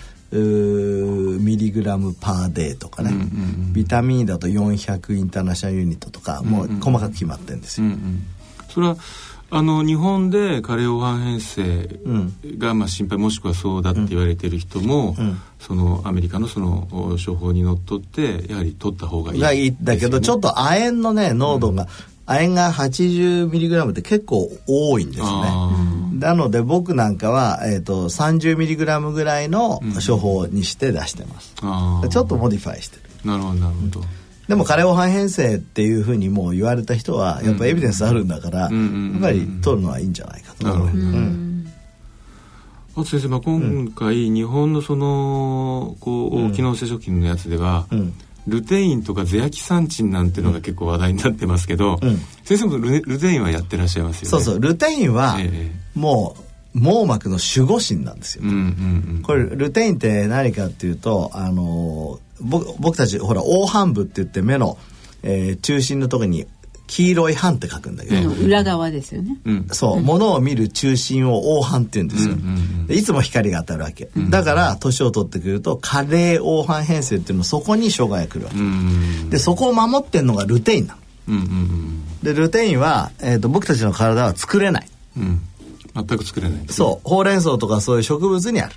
[1.41, 3.11] ミリグラム per day とかね、
[3.73, 7.87] ビタミンだと400 international unit とか、もう細かく決まってるんですよ。
[7.87, 8.23] うんうん、
[8.69, 8.97] それは
[9.55, 12.01] あの日本で加齢黄斑変性
[12.57, 21.87] がまあ心配もしくはそうだって言われている人も、うん、そのアメリカのその処方にのっとってやはり取った方がいい、ね、がいいだけどちょっと亜鉛のね濃度が、
[22.25, 25.29] 亜鉛が 80mg って結構多いんですね。
[26.19, 31.55] なので僕なんかは、えーと、30mg ぐらいの処方にして出してます。
[31.63, 33.03] うん、ちょっと modify してる。
[33.25, 34.22] なるほどなるほど。
[34.49, 38.71] でも加齢黄斑変性っていうふうにもう言われた人はやっぱエビデンスあるんだから、やっ
[39.21, 40.89] ぱり取るのはいいんじゃないかと思う。
[42.95, 47.87] あと先生、まあ、今回、日本のそのこう、機能性食品のやつでは、
[48.47, 54.31] ルテインとかゼアキサンチンなんていうのが結構話題になってますけど、うん、先生もルルテインはやってらっしゃいますよね。
[54.31, 55.39] そうそうルテインは
[55.95, 56.37] も
[56.75, 58.45] う網膜の守護神なんですよ。
[58.45, 58.59] うんうんう
[59.21, 64.79] ん、これルテインって何かっていうとあの僕たちほら黄斑部って言って目の、
[65.23, 66.47] えー、中心のところに
[66.93, 72.35] 黄色い斑って書くんだけど、裏側ですよね、うん、そう、ものを見る中心を黄斑って言うんですよ、
[72.87, 81.43] でいつも光が当たるわけ、だから年を取ってくると加齢黄斑変性っていうのそこに障害が来るわけ、でそこを守ってんのがルテインなの、
[82.23, 84.89] でルテインは、えーと、僕たちの体は作れない、
[85.95, 87.09] 全く作れない、そう。
[87.09, 88.75] ほうれん草とかそういう植物にある、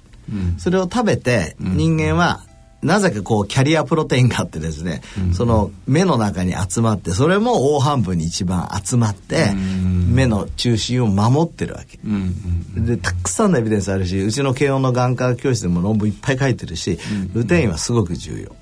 [0.58, 2.44] それを食べて人間は
[2.86, 17.00] なぜかこうキャリアプロテインがあってですね、うん、その目の中に集まってそれも黄斑部に一番集まって、うん、目の中心を守ってるわけ、うん、でたくさんのエビデンスあるしうちの慶応の眼科教室でも論文いっぱい書いてるし、
[17.34, 18.56] ルテインはすごく重要、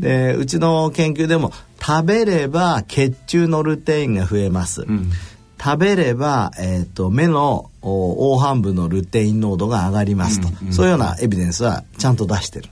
[0.00, 4.86] でうちの研究でも食べれば血中のルテインが増えます、
[5.60, 12.68] 食べれば、えーと、目の黄斑部のルテイン濃度が上がりますと、そういうようなエビデンスはちゃんと出してる。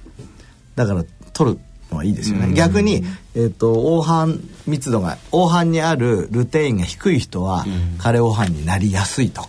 [0.76, 1.58] だから取る
[1.90, 7.64] のはいいですよね、逆に、えーと、黄斑密度が黄斑にあるルテインが低い人は、
[7.98, 9.48] 枯れ黄斑になりやすいとか。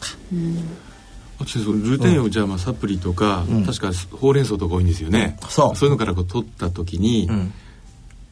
[1.40, 5.76] あルテインをじゃあまあサプリとか、うん、確かほうれん草とか多いんですよね、そう。
[5.76, 7.54] そういうのからこう取った時に、うん、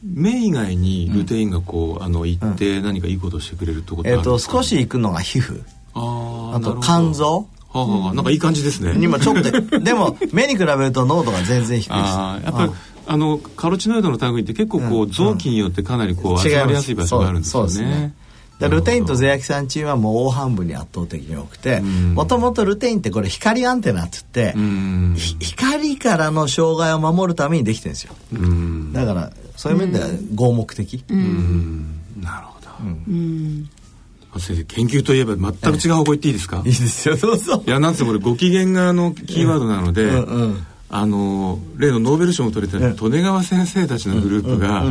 [0.02, 5.62] 目以外にルテインがこう、あの行って何かいいことをしてくれるってことあるんですか、えー、と少し行くのが皮膚。
[5.94, 7.46] ああと肝臓
[7.80, 8.10] はあは。
[8.10, 8.94] あ、なんかいい感じですね。
[8.98, 11.92] 今ちょっとでも目に比べると濃度が全然低いです。
[11.94, 12.72] あやっぱり
[13.08, 18.14] あのカロチノイドの類って結構こう、臓器によってかなりこう集まりやすい場所があるんですよね。
[18.58, 28.14] ルテインとゼアキサンチンはもう黄斑部に圧倒的に多くてもともとルテインってこれ光アンテナって言って光からの障害を守るためにできてるんですよ。
[28.92, 31.04] だからそういう面では合目的。
[32.18, 32.68] なるほど、
[33.08, 33.68] うん
[34.40, 37.62] 先生研究といえば全く違う方向行っていいですか、いいですよどうぞ。
[37.66, 44.84] いやなんつうこれご機嫌がのキーワードなので、うんうん、あの例のノーベル賞を取れた利根川先生たちのグループが、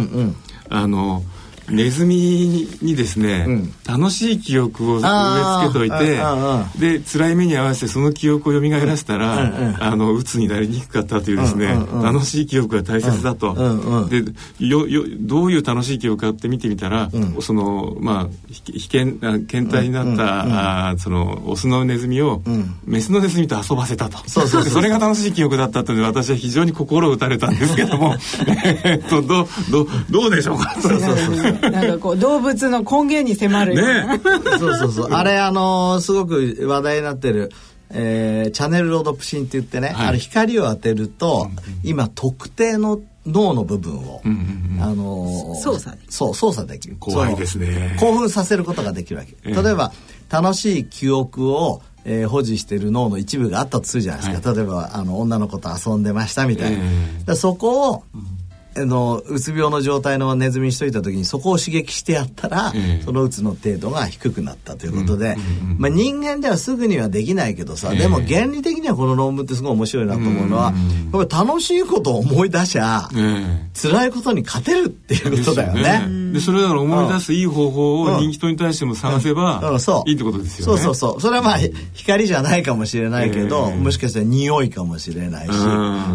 [0.70, 1.24] あの
[1.70, 14.24] ネズミにですね、うん、楽しい記憶を植え付けといてで辛い目に合わせてその記憶を蘇らせたら、うんうん、あの鬱になりにくかったというですね、うんうん、楽しい記憶が大切だと、うんうん、で
[14.60, 17.10] よよどういう楽しい記憶かって見てみたら、
[17.42, 22.42] そのまあ被験検体になった、うんうん、あそのオスのネズミを、
[22.86, 24.18] メスのネズミと遊ばせたと。
[24.30, 28.16] そうそうそ れが楽しい記憶だったというので私は非常に心を打たれたんですけども。
[28.84, 30.76] えっとどうどうどうでしょうか？
[30.80, 34.20] そうそうそうなんかこう動物の根源に迫るね。
[34.60, 35.12] そうそうそう。
[35.12, 37.52] あれあのー、すごく話題になってる
[37.92, 41.50] えー、チャネルロードプシンって言ってね、はい、あれ光を当てると、
[41.84, 46.98] 今特定の脳の部分を、うんうん、あのー、操作そう操作できる。
[47.00, 47.96] 怖いですね。
[48.00, 49.94] 興奮させることができるわけ、えー、例えば
[50.30, 58.45] 楽しい記憶をえー、保持している脳の一部があったとするじゃないですか、はい、例えばあの女の子と遊んでましたみたいな、えー、そこを、あ
[58.84, 76.25] のうつ病の状態のネズミにしといた時にそこを刺激してやったら、えー、そのうつの程度が低くなったということで、うんうんうん、まあ、人間ではすぐにはできないけどさ、えー、でも原理的にはこの論文ってすごい面白いなと思うのは、うん、やっぱ楽しいことを思い出しゃ、えー、辛いことに勝てるっていうことだよね。
[76.36, 79.62] でそれだから思い出すいい方法を人気人に対しても探せば、
[80.06, 80.82] いいってことですよね。
[80.82, 81.22] そうそうそう。
[81.22, 81.58] それはまあ
[81.94, 85.52] 光じゃないかもしれないけど、もしかしたら匂いかもしれないし、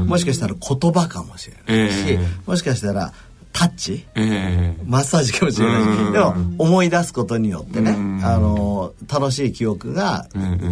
[0.07, 3.15] もしかしたら言葉かもしれないし、もしかしたら
[3.53, 5.83] タッチ、えー、マッサージかもしれない。
[5.83, 7.91] し、でも思い出すことによってね、
[8.23, 10.27] あの楽しい記憶が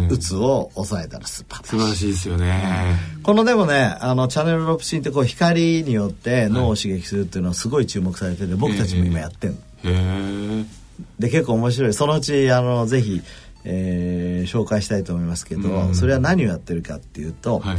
[0.09, 1.65] うつを抑えたらスパッ。
[1.65, 9.89] 素晴らしいですよね、このでもねあのチャネルロプシンってこう光によって脳を刺激するっていうのはすごい注目されてて僕たちも今やってんの、え。
[9.89, 10.65] ー、
[11.19, 11.93] で結構面白い。
[11.93, 13.21] そのうちあのぜひ、
[13.65, 17.77] えー、紹介したいと思いますけど、それは何をやってるかっていうと、はい、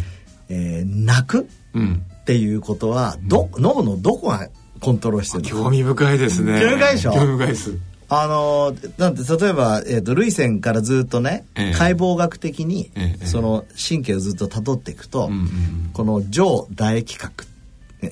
[0.50, 2.04] えー、泣く、うん。
[2.20, 4.48] っていうことはど、脳のどこが
[4.80, 5.64] コントロールしてるの。
[5.64, 6.60] 興味深いですね。
[6.60, 7.12] 興味深いでしょ？
[7.12, 7.78] 興味深いです。
[8.08, 17.46] あのなんて例えば、えーと、涙腺からずっとね、ええ、解剖学的に、え、その神経をずっとたどっていくと、うんうん、この上唾液核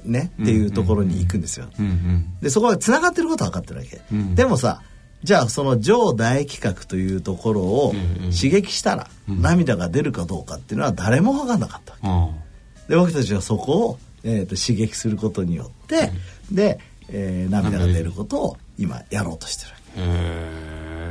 [0.04, 1.66] ね、っていうところに行くんですよ。
[1.80, 4.00] うんうん、でそこがつながってることは分かってるわけ。
[4.12, 4.82] うん、でもさ
[5.24, 7.92] じゃあその上唾液核というところを
[8.26, 11.60] 刺激したら、涙が出るかどうかっていうのは誰も分かん。
[11.60, 12.28] なかったわ
[12.86, 12.92] け。
[12.94, 16.12] で僕たちはそこを、えーと、刺激することによって、
[16.52, 19.72] で、えー、涙が出ることを今やろうとしてる。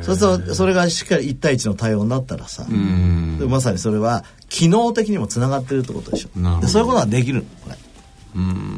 [0.02, 6.60] そうするとそれがしっかり1対1の対応になったらさまさにそれは機能的にもつながってるってことでしょ。
[6.62, 7.76] でそういうことができるこれ。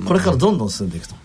[0.07, 1.15] これからどんどん進んでいくと。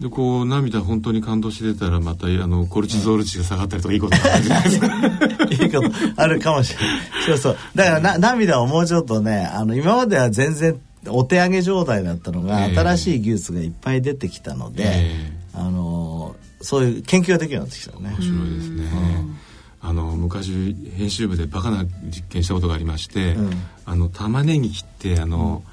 [0.00, 4.86] でこう涙本当に感動してたらまたあのコルチゾール値が下がったりとかいいことあるじゃないですか。
[5.64, 6.98] いいことあるかもしれない。
[7.26, 7.56] そうそう。
[7.76, 18.10] だからな涙をもうちょっとねあの今までは全然お手上げ状態だったのが、えー、新しい技術がいっぱい出てきたので、えー、あのそういう研究ができるようになってきたね。
[18.10, 18.86] 面白いですね、う
[19.26, 19.36] ん、
[19.80, 23.50] あの昔編集部でバカな実験したことがありまして、うん、
[23.84, 25.64] あの玉ねぎ切ってあの、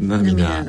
[0.00, 0.64] うん、涙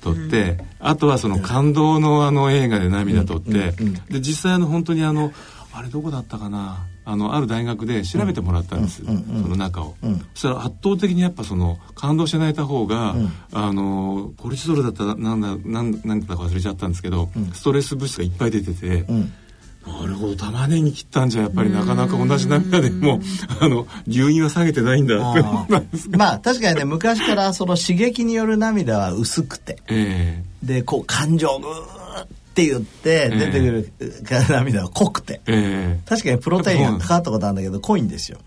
[0.00, 3.72] 取って、あとはその感動のあの映画で涙取って、
[4.10, 5.32] で実際あの本当にあの
[5.72, 6.86] あれどこだったかな？
[7.10, 9.96] あのある大学で調べてもらったんです、その中を、
[10.34, 13.16] そしたら圧倒的にやっぱその感動して泣いた方が、
[13.52, 19.06] あのコルチゾールだったらなんだなんなんだか忘れちゃったんですけど、ストレス物質がいっぱい出てて、
[19.86, 23.20] なるほど玉ねぎ切ったんじゃやっぱりなかなか同じ涙でも
[23.60, 25.42] あの流飲は下げてないんだって
[26.16, 31.99] まあ確かにね昔からその刺激による涙は薄くて、えー、でこう感情ぐー
[32.68, 33.92] って言って出てくる
[34.48, 38.38] 涙は濃くて、えー、確かにプロテインがかかったことあるんだけど濃いんですよ。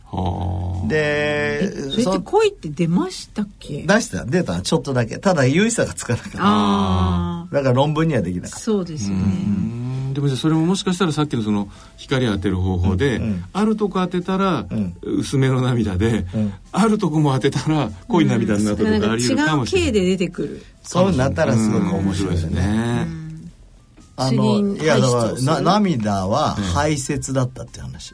[0.88, 3.84] でそれって濃いって出ましたっけ？
[3.84, 4.62] 出した出た。
[4.62, 5.18] ちょっとだけ。
[5.18, 7.58] ただ有意差がつかなかった。
[7.58, 8.60] だから論文にはできなかった。
[8.60, 10.14] そうですよね。
[10.14, 13.24] でもそれももしかしたらさっきのその光当てる方法で、うん。
[13.24, 14.68] うん、あるとこ当てたら
[15.02, 20.64] 薄めの涙で、うん、あるとこも当てたら濃い涙になったとかあり得るかもしれない、違う系で出てくる。
[20.84, 23.08] そうなったらすごく面白いですね
[24.16, 28.14] あのいやだからな涙は排泄だったって話、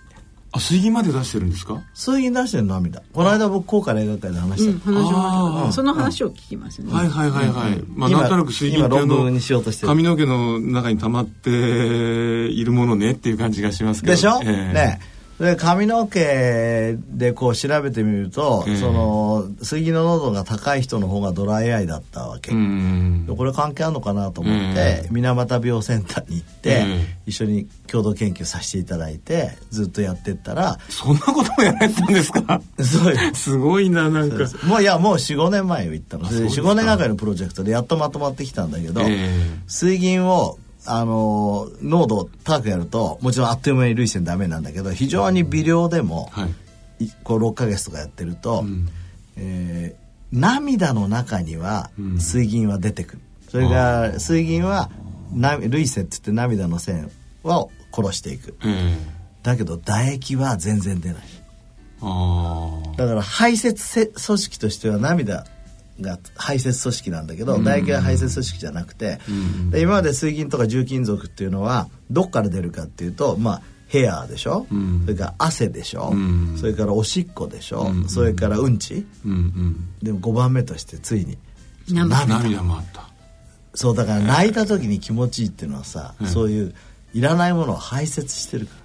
[0.51, 1.81] あ水銀まで出してるんですか？
[1.93, 3.01] 水銀出してる涙。
[3.13, 9.29] この間僕高価な映画館で話した、うん、話その話を聞きますね、はいはいはいはい、まあなんとなく水銀ってあの
[9.81, 14.13] 髪の毛の中に溜まっているものねっていう感じがしますけど。
[14.13, 15.01] でしょ、えー、ね
[15.39, 22.55] で髪の毛でこう調べてみると、えー、その水銀の濃度が高い人の方がドライアイだったわけ、こ
[23.45, 26.85] れ関係あるのかなと思って、水俣病センターに行って、
[27.25, 32.61] 一緒に共同研究させていただいてずっとやってったらそんなこともやられてたんですか？
[32.77, 34.45] そうすごいななんか。
[34.65, 36.25] もういやもう45年前行ったの。
[36.25, 37.03] 45年がか。
[37.03, 46.47] りのプロジェクトでやっとまとまってきたんだけど、えー、水銀をあの濃度高くやるともちろんあっという間に涙腺ダメなんだけど非常に微量でも、は
[46.99, 48.87] い、こう6か月とかやってると、うん、
[49.37, 51.89] えー、涙の中には
[52.19, 54.89] 水銀は出てくる、うん、それが水銀は
[55.33, 57.11] 涙腺って言って涙の線
[57.43, 58.97] を殺していく、うん、
[59.43, 61.23] だけど唾液は全然出ない。
[62.01, 65.45] だから排泄組織としては涙
[66.01, 69.19] が排泄組織なんだけど、唾液は排泄組織じゃなくて、
[69.71, 79.31] で今まで水銀とか重金属っていうのはどっから出るかっていうとまあヘアでしょ、うん、それから汗でしょ、うん、それからおしっこでしょ、うん、それからうんち、うん。
[79.31, 81.37] うん、でも5番目としてついに。
[81.91, 82.25] 涙。
[82.39, 82.61] 涙。
[82.61, 83.09] もあった。
[83.73, 86.75] そうだから泣いた時に気持ちいいっていうのはさ、そういう
[87.13, 88.79] いらないものを排泄してるから。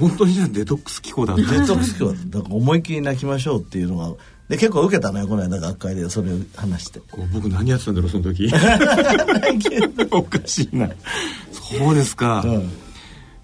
[0.00, 4.14] 本当にじゃデトックス機構だデトックス機構だから思いっきり泣きましょうっていうのが
[4.50, 7.00] で結構受けたのよこの間学会でそれを話して。
[7.32, 8.50] 僕何やってたんだろうその時。
[10.10, 10.90] おかしいな。
[11.52, 12.58] そうですか、うん、い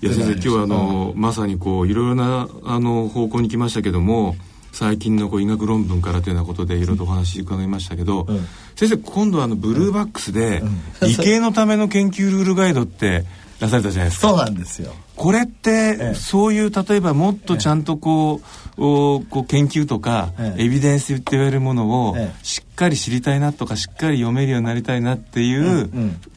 [0.03, 4.35] や先生今日はあの、うん、まさにこういろいろなあの方向に来ましたけども
[4.73, 10.61] 最近のこう医学論文からというようなことでいろいろとお話伺いましたけど、うん、先生今度はあのブルーバックスで
[11.03, 13.25] 理系のための研究ルールガイドって
[13.61, 14.29] 出されたじゃないですか。
[14.29, 14.95] そうなんですよ。
[15.17, 25.91] これって、ええ、そういう例えばもっとちゃんとこう、えこう研究とか、エビデンスって言われるものを、しっかり知りたいなとかしっかり読めるようになりたいなっていう、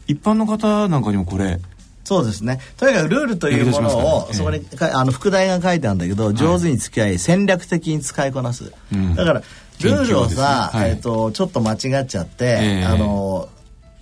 [0.08, 1.60] 一般の方なんかにもこれ
[2.06, 2.60] そうですね。
[2.78, 8.74] とにかくルールというものを、そこにあの副題が書いてあるんだけど上手に付き合い、戦略的に使いこなす、
[9.16, 9.44] だから
[9.82, 13.50] ルールをさ、えー、とちょっと間違っちゃって、あの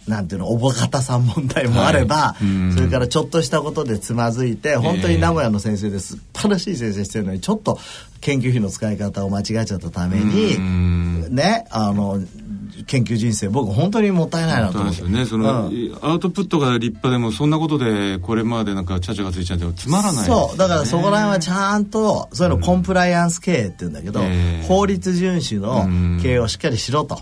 [0.08, 2.36] なんていうのおぼかたさん問題もあれば、は
[2.72, 7.78] い、それからちょっとしたことでつまずいて本当に名古屋の先生です晴らしい先生してるのにちょっと
[8.22, 12.20] 研究費の使い方を間違えちゃったためにねあの
[12.86, 15.14] 研究人生僕本当にもったいないなと思ってそうです。
[15.14, 20.58] よねその、うん、アウトプットが立派でもそんなことでこれまでなんかちゃちゃがついちゃってつまらない、ね、そう。
[20.58, 27.20] だからそこら辺はちゃんとそういうのコンプライアンス経営って言うんだけど、うん、法律遵守の経営をしっかりしろと。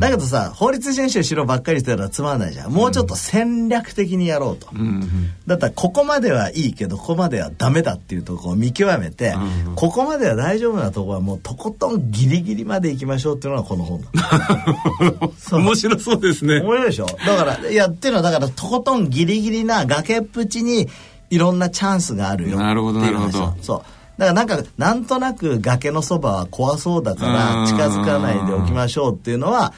[0.00, 2.72] だけどさ法律遵守しろばっかりしてたらつまらないじゃん。
[2.72, 9.34] もうちょっと戦略的にやろうと、うん、だったらここまではいいけどここまではダメだっていうとこを見極めて、
[9.66, 14.00] うん、ここまでは大丈夫なとこはもうとことんギリギリまでいきましょうっていうのがこの本
[15.62, 16.60] 面白そうですね。
[16.60, 17.06] 面白いでしょ？
[17.06, 20.88] だからいやっていうのはだからとことんギリギリな崖っぷちに
[21.30, 23.54] いろんなチャンスがあるよなるほどなるほど。
[23.62, 23.82] そう
[24.16, 29.74] だからなんかなんとなく崖のそばは怖そうだから近づかないでおきましょうっていうのは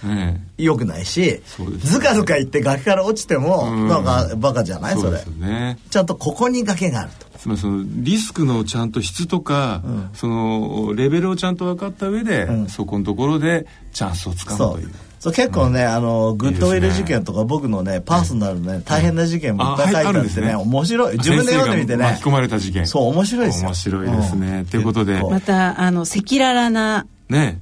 [0.58, 1.42] よくないし、
[1.78, 4.98] ずかずか言って崖から落ちてもなんかバカじゃない？
[4.98, 5.20] それ。
[5.90, 7.26] ちゃんとここに崖があると。
[7.38, 9.82] つまりそのリスクのちゃんと質とか、
[10.14, 14.90] そのレベルをちゃんと分かった上で、そこのところでチャンスをつかむという。
[15.26, 21.18] そう結構ね、あのグッドウィル事件とか僕のねパーソナルね、大変な事件もいっぱい書いてあってね,、面白い。
[21.18, 22.04] 自分で読んでみてね。
[22.04, 22.86] 巻き込まれた事件。
[22.86, 25.20] そう面白いです面白いですね、ということで。
[25.20, 27.06] またあの赤裸々な。
[27.28, 27.58] ね。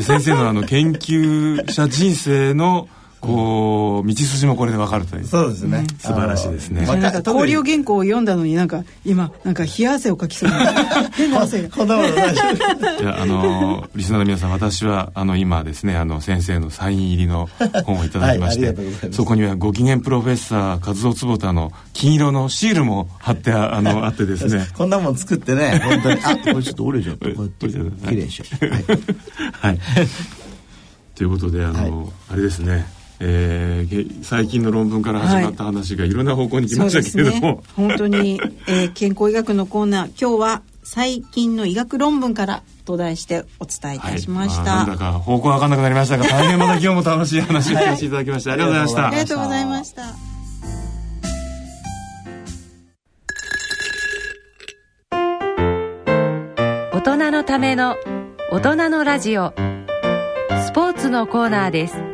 [0.00, 2.88] 先生のあの研究者人生の
[3.20, 5.24] こう道筋もこれでわかるという。
[5.24, 5.86] そうですね。
[5.98, 6.86] 素晴らしいですね。
[6.86, 10.50] なんか考慮原稿を読んだのになんか今なんか冷や汗をかきそう。
[10.50, 10.72] な
[11.10, 11.62] 変な汗。
[11.62, 12.42] がこんなもの大丈
[12.76, 17.48] 夫いやあのリスナーの皆さん私はあの今ですねあの先生のサイン入りの
[17.84, 18.74] 本をいただきまして、
[19.12, 24.66] そこにはご機嫌プロフェッサー和夫坪田の金色のシールも貼ってあのあってですね。
[24.76, 26.20] こんなもん作ってね本当に。
[26.22, 28.66] あこれちょっと折れちゃったこうやって綺麗にしよう。
[29.52, 29.78] はい、
[31.14, 32.86] ということであの、あれですね
[33.20, 40.10] えー、最近の論文から始まった話がいろんな方向に来ましたけれども、ね、本当に、えー、健康医学のコーナー。
[40.20, 46.16] 今日は最近の医学論文からと題してお伝えいたしました、はい、まあ、なんだか方向わかんなくなりました。
[46.16, 50.02] が大変また今日も楽しい話を聞かせていただきました、はい、ありがとうございましたありがとうございました。
[56.92, 57.96] 大人のための
[58.52, 59.52] 大人のラジオ。
[60.68, 62.07] スポーツのコーナーです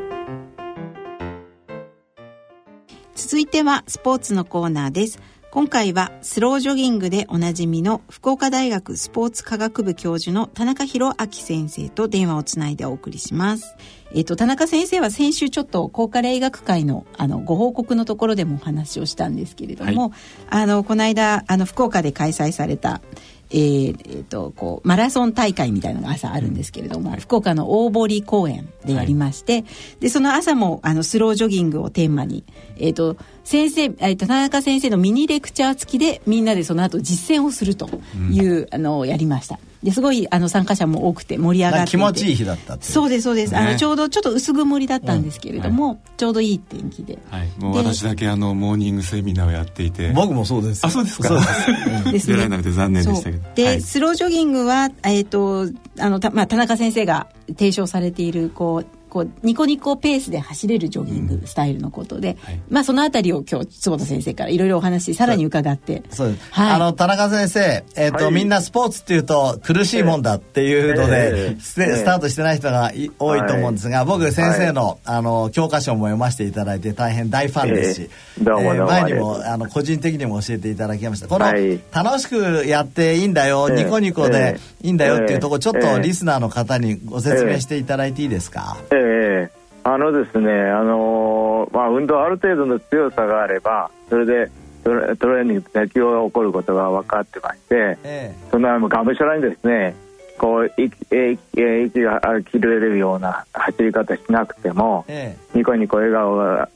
[3.14, 5.20] 続いてはスポーツのコーナーです。
[5.52, 13.76] 今回はスロージョギングでおなじみの福岡大学スポーツ科学部教授の田中博明先生と電話をつないでお送りします。
[14.12, 20.10] えっ、と、田中先生は先週ちょっと高加齢医学会のあのご報告のところでもお話をしたんですけれども、はい、
[20.50, 23.00] あの、この間、あの、福岡で開催された
[23.54, 29.64] えーえー、とこうマラソン大会みたいなのが朝あるんですけれども、はい、福岡の大堀公園でやりまして、はい、
[30.00, 32.44] でその朝もあのスロージョギングをテーマに、
[32.78, 37.88] えーと、先生、えーと、田中先生のミニレクチャー付きでみんなでその後実践をすると
[38.28, 39.60] いう、うん、あのやりました。
[39.84, 45.90] ですごいあの参加者も多くて盛り上がって気持ちいい日だったそうですそうです、ね、あのちょうどちょっと薄曇りだったんですけれども、うん。
[45.90, 50.12] はい、ちょうどいい天気で、はい、もう私だけあのモーニングセミナーをやっていて。
[50.12, 51.28] 僕もそうですあそうですか。
[51.28, 51.34] そ
[52.08, 53.54] うです、出られなくて残念でしたけど。
[53.54, 55.66] で、はい、スロージョギングはえっ、ー、と
[55.98, 66.02] あのた、まあ、田中先生が提唱されているこうこうニコニコペースで走れるジョギングスタイルのことで、うんはい、まあそのあたりを今日坪田先生からいろいろお話さらに伺って。
[66.10, 66.32] そう。
[66.32, 72.90] です、はい、あの田中先生、えーと、はい、みんなスポーツっていうと苦しいもんだっていうので、えー、ススタートしてない人が
[73.20, 78.10] 多いと思うんですが、僕先生の,、あの教科書も読ませていただいて大変大ファンですし、
[78.40, 81.28] えー、えー、前にもあの個人的にも教えていただきました。
[81.28, 81.46] この、
[81.92, 89.03] 楽しくやっていいんだよ、ニコニコでいいんだよっていうところちょっとリスナーの方にご説明していただいていいですか、えー
[89.86, 94.50] あのですね、あのー、まあ、運動ある程度の強さがあればそれで
[94.82, 99.94] トレーニング適応が起こることが分かってまして、ええ、そのがむしゃらにですね
[100.38, 106.68] こう息息が切れるような走り方しなくても、ええ、ニコニコ笑顔が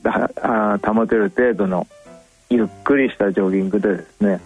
[0.83, 1.87] 保てる程度の
[2.49, 4.41] ゆっくりしたジョギングでですね、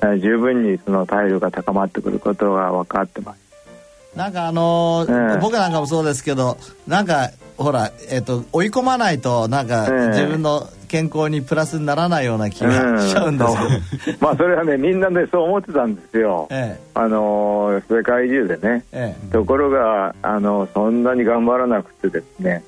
[0.00, 3.41] うん、十分にその体力が高まってくることが分かってます。
[4.14, 22.62] なんかあのーえ、僕なんかもそうですけどなんかほら、えーと、追い込まないとなんか、自分の健康にプラスにならないような気がしちゃうんですけど、まあそれはねみんなねそう思ってたんですよ、ええ、あの世界中でね、ええ、ところがあのそんなに頑張らなくてですね、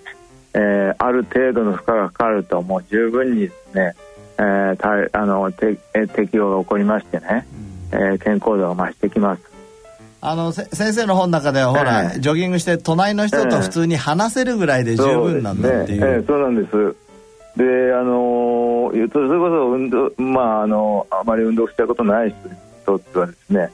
[0.55, 3.95] えー、ある程度の負荷がかかるともう十分にですね、
[4.39, 4.77] えー、
[5.11, 5.77] たあのて
[6.15, 7.47] 適応が起こりましてね、
[7.93, 9.54] うん、えー、健康度が増してきます
[10.27, 16.01] あの先生の本の中ではほら、えー、ジョギングして隣の人と普通に話せるぐらいで十分なんだっていう。
[16.01, 16.97] えー、そうなんです。
[17.59, 22.55] であのー、それこそ運動まああのあまり運動したことない人に
[22.87, 23.71] とってはですね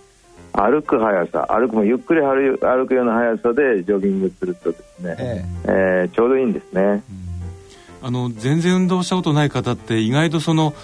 [0.52, 6.04] あ歩く速さ歩くもゆっくり歩くような速さでジョギングするとですね、ええ。
[6.04, 7.04] えー、ちょうどいいんですね、
[8.02, 10.74] あの全然運動したことない方って意外とその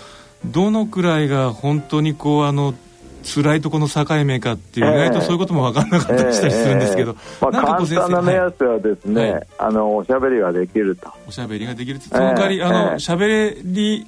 [0.44, 2.72] どのくらいが本当にこうあの
[3.26, 11.12] 辛いところの境目かっていう、意外とそういうことも分からなかったりしたりするんですけど、まあ、簡単な目安はですね、はい、あのおしゃべりができると。
[11.28, 14.06] おしゃべりができるその代わり、あのしゃべり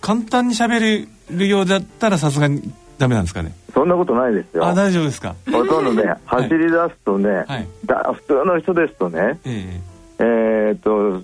[0.00, 2.62] 簡単にしゃべれるようだったらさすがに
[2.98, 3.52] ダメなんですかね？
[3.74, 4.66] そんなことないですよ。
[4.66, 5.34] あ大丈夫ですか？
[5.50, 11.20] ほとんどね走り出すとね、はい、だ普通の人ですとね、えー、えー、っと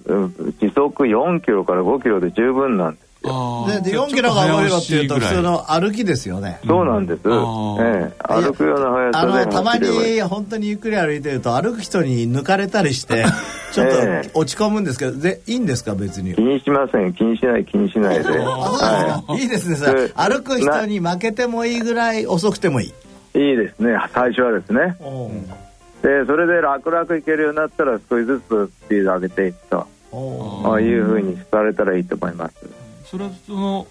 [0.59, 3.06] 時速4キロから5キロで十分なんです
[3.83, 6.61] で4キロが5キロっていうと普通の歩きですよね。
[6.67, 13.25] そうなんです、ええ、歩くような速さであのたまに本当にゆっくり歩いてると歩く人に抜かれたりして
[13.73, 13.89] ちょっ
[14.33, 16.35] と落ち込むんですけどでいいんですか別に。
[16.35, 17.13] 気にしません。
[17.13, 20.09] 気にしない気にしないで、はい、いいですねそれ。
[20.15, 22.89] 歩く人に負けてもいいぐらい遅くてもいい。
[23.39, 23.99] いいですね。
[24.15, 24.97] 最初はですね。
[26.03, 29.87] でそれで楽々いけるようになったら少しずつスピード上げていくと。
[30.81, 33.87] いうふうにされたらいいと思いますそれはその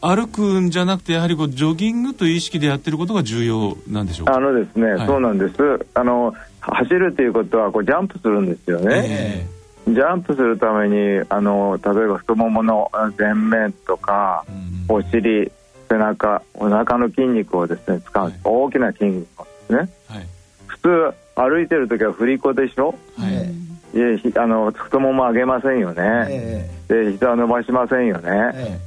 [0.00, 4.36] 歩くんじゃなくてやはりこうジョギングという意識でやってることが重要なんでしょうか？
[4.36, 5.54] あのですね、はい、そうなんです。
[5.94, 9.46] あの走るということはこうジャンプするんですよね、
[9.86, 14.44] えー、ジャンプするためにあの例えば太ももの前面とか、
[14.88, 15.50] うん、お尻
[15.88, 20.26] 背中お腹の筋肉をですね使う、はい、大きな筋肉ですね、はい、
[20.66, 23.54] 普通歩いてる時は振り子でしょ、はい
[23.94, 28.80] いあの太もも上げませんよね、えー、で膝を伸ばしませんよね、え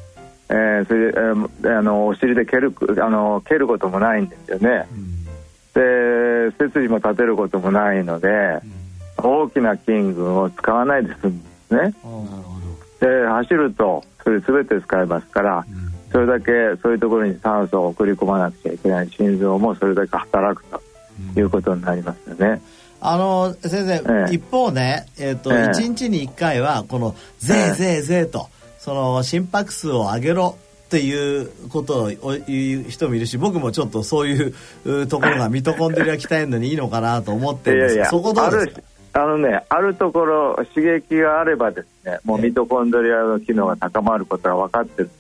[0.50, 11.94] ー、えー、それで、えー、あのお尻で蹴るあの蹴ることもないんですよね、うん、で背筋も立てることもないので、うん、大きな筋群を使わないで済むんですね
[13.00, 16.52] で走るとそれ全て使いますから、うん、それだけ
[16.82, 20.82] そういうところに酸素を送り込まなくちゃいけない心臓もそれだけ働くと
[21.40, 22.62] いうことになりますよね。
[23.00, 28.48] あの先生、ええ、一方ね、えーとえ、1日に1回はこの「ぜいぜいぜい」と
[28.80, 34.54] その心拍数を上げろっていうことを言う人もいるし僕もちょっとそうい
[34.88, 38.82] うところがミトコンドリア鍛えるのにいいのかなと思ってるんですけどそこどうですか？
[39.14, 45.08] あのね、あるところ刺激があればですねもうミトコンドリアの機能が高まることが分かってる。
[45.08, 45.12] ん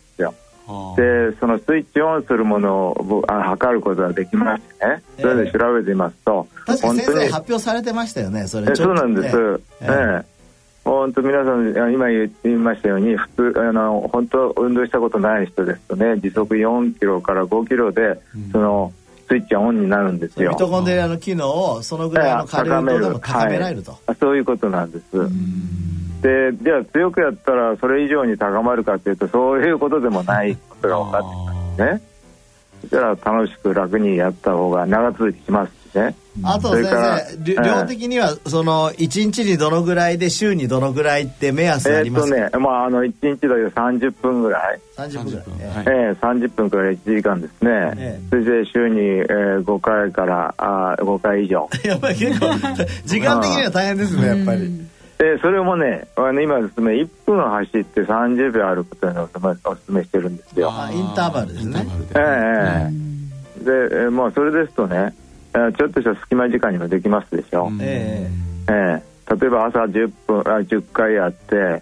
[0.97, 5.03] でそのスイッチオンするものをあ測ることができましてね。
[5.19, 7.29] それで調べてみますと、えー、本当に。
[7.29, 8.75] 発表されてましたよねそれ。
[8.75, 10.25] そうなんです、えー、え
[10.83, 18.93] 本当皆さん今言いましたように普通あの本当運動したことない人ですとね時速4キロから5キロで、うん、その
[19.27, 20.51] スイッチはオンになるんですよ。
[20.51, 25.05] ミトコンドリアの機能をそのぐらいの軽い運動でも高められると、はい、そういうことなんです。
[26.27, 32.01] でじゃあ強くやったらそれ以上に高まるかというとそういうことでもないことが分かってきますね。
[32.81, 36.15] そしたら楽しく楽にやった方が長続きしますしね。
[36.43, 42.37] あと先生量的にはその1日にどのぐらいで週にどのぐらいって目安ありますか？
[42.37, 44.79] えっとねまああの1日だけ30分ぐらい。
[44.97, 51.69] 30分ぐらい、ええ30分から1時間ですね、えそれで週に、えー、5回からあ5回以上。
[51.83, 52.47] やっぱり結構
[53.05, 54.87] 時間的には大変ですねやっぱり。
[55.17, 59.29] でそれもねあの今ですね1分走って30秒歩くというのを
[59.65, 60.71] おすすめしてるんですよ。
[60.91, 61.87] インターバルですね。
[62.15, 65.15] ええー、で、えー、まあそれですとね
[65.53, 67.71] ちょっとした隙間時間にもできますでしょ。
[67.81, 68.29] え
[68.67, 71.81] えー、例えば朝10分あ10回やって、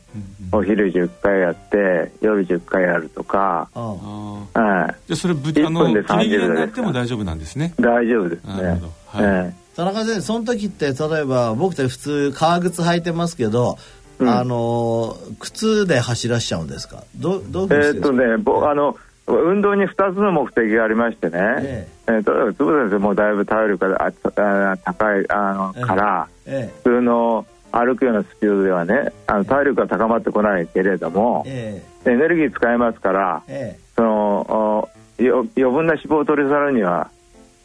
[0.54, 3.68] お昼10回やって夜10回やるとか。
[3.74, 7.74] ああ、じゃそれぶ1分で30秒になっても大丈夫なんですね。
[7.78, 8.54] 大丈夫ですね、
[9.08, 9.24] はい。
[9.24, 13.78] ええ田中先生その時って例えば僕って普通革靴履いてますけど、
[14.20, 17.04] うん、あの靴で走らしちゃうんですか？
[17.18, 18.96] どどうえー、っとね僕あの
[19.28, 22.12] 運動に2つの目的がありましてね、ええ。
[22.12, 37.10] ー、例えば坪先生もだいぶ体力が高いあの、から、ええ、普通の歩くようなスピードではねあの体力が高まってこないけれども、ええ、エネルギー使えますから、ええ、その余分な脂肪を取り去るには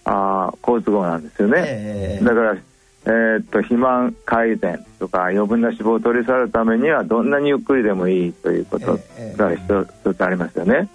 [0.04, 8.98] あ好都合なんですよね、えー、だから、えー、っと肥満改善とか余分な脂肪を取り去るためにはどんなにゆっくりでもいいということ
[9.36, 10.88] が一つありますよね、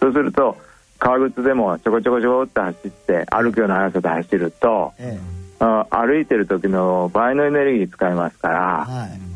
[0.00, 0.56] そうすると
[0.98, 9.32] 革靴でもちょこちょこちょこって走って歩くような速さで走ると、えー、あ歩いてる時の倍のエネルギー使いますから、はい。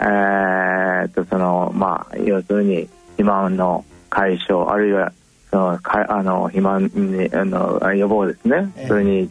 [0.00, 5.21] えー、っとそのまあ要するに肥満の解消あるいはそ
[5.52, 9.30] のかあの肥満にあの予防ですね、えー、それに、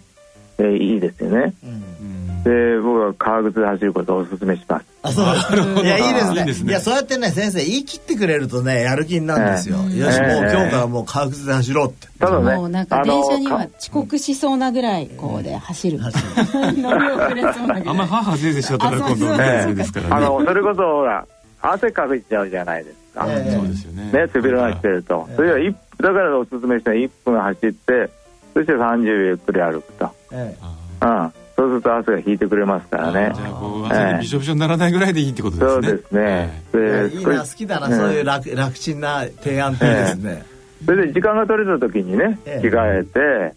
[0.58, 1.54] えー、いいですよね。
[1.64, 2.44] うん。
[2.44, 4.86] で僕は革靴で走ることをお勧めします。
[5.04, 5.26] あそう。
[5.84, 6.40] いやいいですね。
[6.40, 6.72] いいですね。
[6.72, 12.08] いやそうやってね先生言い切ってくれるとねやる気になるんですよ、えー、よし、もう今日からもう革靴で走ろうって。
[12.20, 12.56] ただね。
[12.56, 16.00] もうなんか電車には遅刻しそうなぐらいこうで走る。
[16.78, 17.84] 乗り遅れそうなぐらい。
[17.88, 20.16] あんま母先生しちゃったら今度ねですからね。
[20.16, 21.26] あのそれこそほら
[21.62, 28.10] 汗かいちゃうじゃないですか、えー、そうですよねね背広がしてると、えー、それは1だからおすすめしたら1分走って
[28.54, 33.32] そして30秒ゆっくり歩くと、えー、うんそうすると汗が引いてくれますからね。
[33.36, 35.72] じゃあこう汗にびしょびしょにならないぐらいでいいってことですね。
[35.72, 36.64] そうですね。
[36.74, 40.44] えー、いいな好きだな、そういう楽楽ちんな提案ってですね。
[40.84, 43.56] それで時間が取れた時にね着替えて、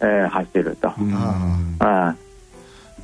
[0.00, 0.88] えー、走ると。
[0.88, 0.96] あ
[1.78, 2.16] あ。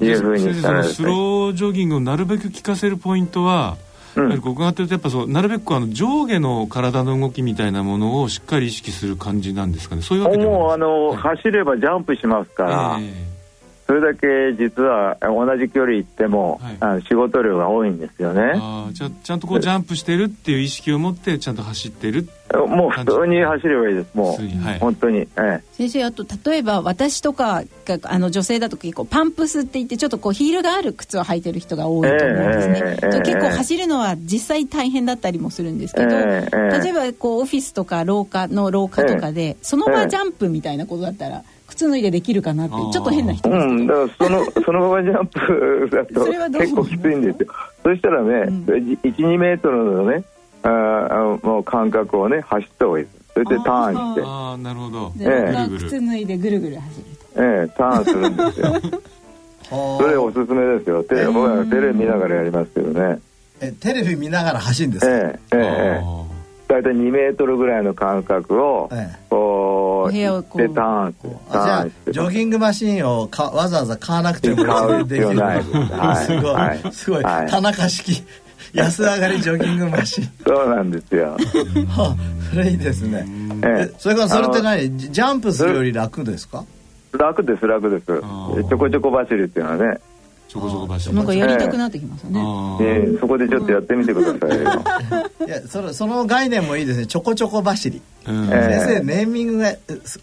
[0.05, 3.77] いうふうにしたらスロージョギングをなるべく効かせるポイントは。
[4.17, 9.71] やはりここがってやっぱそうなるべくあの上下の体の動きみたいなものをしっかり意識する感じなん。
[9.73, 13.30] ですかねそういうわけでもうあの、はい、走ればジャンプしますから、えー
[13.91, 18.53] それだけ実は同じ距離行っても、はい、あの仕事量が多いんですよね。
[18.55, 22.29] あじゃちゃんとこうジャンプしてるっていう意識を持ってちゃんと走ってる
[22.69, 24.11] もう普通に走ればいいです。
[24.15, 41.43] もう、はい、本当に、ええ、先生あと例えば私とかがあの女性だと結構パンプスって言ってちょっとこうヒールがある靴を履いてる人が多いと思うんですね、えー、結構走るのは実際大変だったりもするんですけど、えー、例えばこうオフィスとか廊下の廊下とかで、その場ジャンプみたいなことだったら、
[41.81, 43.49] 靴脱いでできるかなってちょっと変な人。
[43.49, 46.27] ですうんだからその そのままジャンプだと
[46.59, 47.47] 結構きついんですよ。
[47.83, 50.25] そしたらね、うん、12メートルのね
[50.63, 53.05] ああもう間隔をね走った方がいい。
[53.07, 54.23] ですそれでターンして。
[54.25, 57.05] ああなるほど、ええ、靴脱いでぐるぐる走る
[57.37, 58.67] ええターンするんですよ。
[60.01, 61.03] それおすすめですよ。
[61.05, 63.21] テレ,、僕はテレビ見ながらやりますけどね。
[63.61, 65.13] えテレビ見ながら走るんですか？
[65.13, 66.30] ええええ
[66.71, 68.89] 大体2メートルぐらいの間隔を、
[69.29, 70.63] こう、部屋をこう。
[70.63, 75.73] で、ターンじゃあ、ジョギングマシンをかわざわざ買わなくても買う必要ないす。
[75.73, 78.23] はい、すごい、田中式。
[78.73, 80.29] 安上がりジョギングマシン。
[80.47, 81.37] そうなんですよ。
[81.89, 82.17] は
[82.53, 83.27] それいいですね。
[83.65, 84.97] えそれからそれって何？
[84.97, 86.65] ジャンプするより楽ですか？
[87.19, 89.99] 楽です楽ですちょこちょこ走るっていうのはね
[90.51, 92.41] ちょこちょこ走なんかやりたくなってきますね。
[92.81, 94.67] ええそこでちょっとやってみてくださいよ。
[95.47, 97.07] いやそのその概念もいいですね。
[97.07, 98.03] ちょこちょこ走り。
[98.25, 99.73] 先生ネーミングが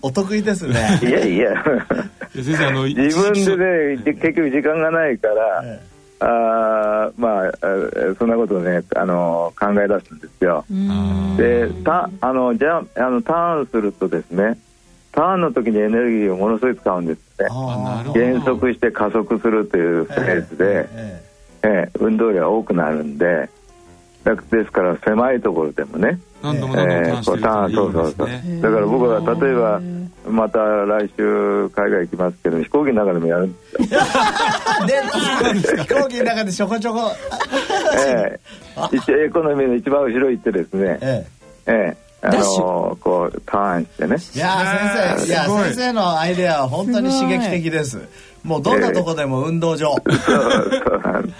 [0.01, 0.99] お得意ですね。
[1.01, 1.63] いやいや。
[2.35, 5.63] 先生あの 自分でね結局時間がないから。
[6.19, 7.51] あまあ
[8.17, 10.65] そんなことをねあの考え出すんですよ。
[11.37, 14.57] でたあのじゃあのターンするとですね
[15.17, 17.49] ターンの時にエネルギーをものすごい使うんですね
[18.13, 23.49] 減速して加速するというフェーズで、えー、えー、運動量が多くなるんで
[24.51, 28.61] ですから狭いところでもね何度も何度もターンそうそうそう。
[28.61, 29.81] だから僕は例えば
[30.29, 33.99] また来週海外行きますけど飛行機の中でもやるんですよ。
[35.83, 37.09] 飛行機の中でちょこちょこ。
[38.05, 38.39] え
[38.75, 39.25] え。
[39.25, 41.25] エコノミーの一番後ろ行ってですねえ
[41.65, 41.73] え。
[41.73, 44.07] ええあのこうターンしてね。
[44.07, 47.99] いや先生いや先生のアイデアは本当に刺激的です。
[48.43, 51.33] もうどんなとこでも運動場、えー、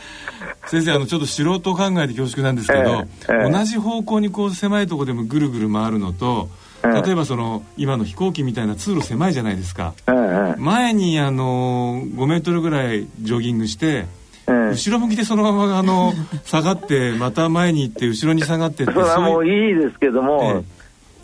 [0.67, 3.07] 先生あのちょっと素人考えて恐縮なんですけど、えー
[3.43, 6.49] えー、同じ方向にこう狭いとこでもぐるぐる回るのと
[6.83, 9.93] 例えばその今の飛行機みたいな通路狭いじゃないですか、
[10.57, 14.05] 前にあの5メートルぐらいジョギングして
[14.47, 16.13] 後ろ向きでそのままあの
[16.45, 20.63] 下がってまた前に行って後ろに下がってってそれはもういいですけども、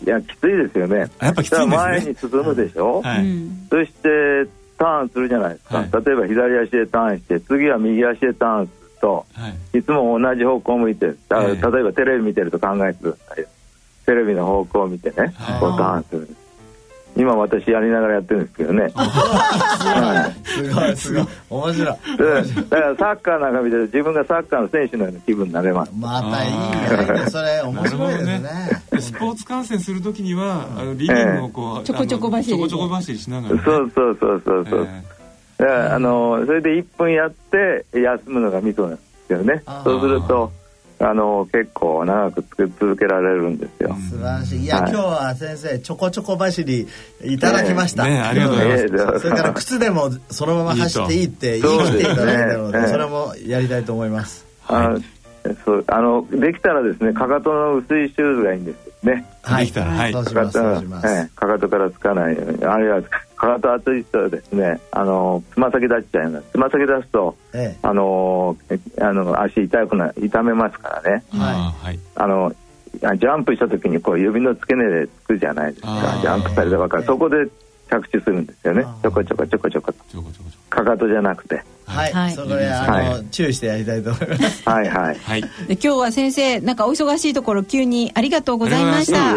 [0.04, 1.10] いやきついですよね。
[1.20, 1.76] やっぱきついですね。
[1.76, 3.24] 前に進むでしょ、はい、
[3.70, 4.48] そして
[4.78, 11.14] ターンするじゃないですか、はい、例えば左足でターンして次は右足でターンすると、はい、いつも同じ方向を向いて例え
[11.56, 13.46] ばテレビ見てると考えてください
[14.06, 16.28] テレビの方向を見てね、こうターンする
[17.16, 18.88] 今私やりながらやってるんですけどね。
[20.44, 21.86] すごいすごい面白い。
[21.86, 25.92] だからサッカーなんか見てる自分がサッカーの選手のような気分になれます。
[25.96, 27.30] またいいね。
[27.30, 28.40] それ面白いですね。
[29.00, 33.62] スポーツ観戦するときにはあのリビングをこうちょこちょこ走りちょこちょこ走りしながら。
[33.62, 34.88] そうそうそうそうそう。
[35.66, 39.62] あのそれで1分やって休むのがミソなんですよね。
[39.84, 40.50] そうすると。
[41.04, 43.94] あの結構長く続けられるんですよ。
[44.10, 44.60] 素晴らしい。
[44.60, 46.88] いや、はい、今日は先生ちょこちょこ走り
[47.22, 48.04] いただきました。
[48.04, 49.20] ね、ね、ありがとうございます。
[49.20, 54.46] それから靴でもそのまま走っていいって言い切っていただいたので、そ、ね、れもやりたいと思います。
[54.62, 55.54] はい。
[55.66, 59.26] そうあのできたらですねかかとの薄いシューズがいいんですね。
[59.42, 59.66] はい。
[59.66, 60.12] できたらはい。
[60.12, 60.58] そうします。
[60.58, 61.30] そうします。
[61.36, 63.02] かかとからつかないようにあるいは
[63.44, 66.46] かかと厚い人はですねあのつま先立っちゃいます。
[66.52, 68.56] つま先出すと、ええ、あの
[69.00, 72.52] あの足痛くな痛めますからね、はい、あの
[72.92, 76.18] ジャンプした時にこう指の付け根でつくじゃないですか。
[76.22, 77.48] ジャンプされたばかり、そこで
[78.00, 78.84] 着地するんですよね。
[79.02, 79.94] ちょこちょこちょこちょこ。
[80.70, 84.68] かかとじゃなくて、はい、はい、そこであの、はい、注意してやりたいと思います。
[84.68, 89.36] はいはい、はい、で今日は先生なんかお忙しいところ急にありがとうございました。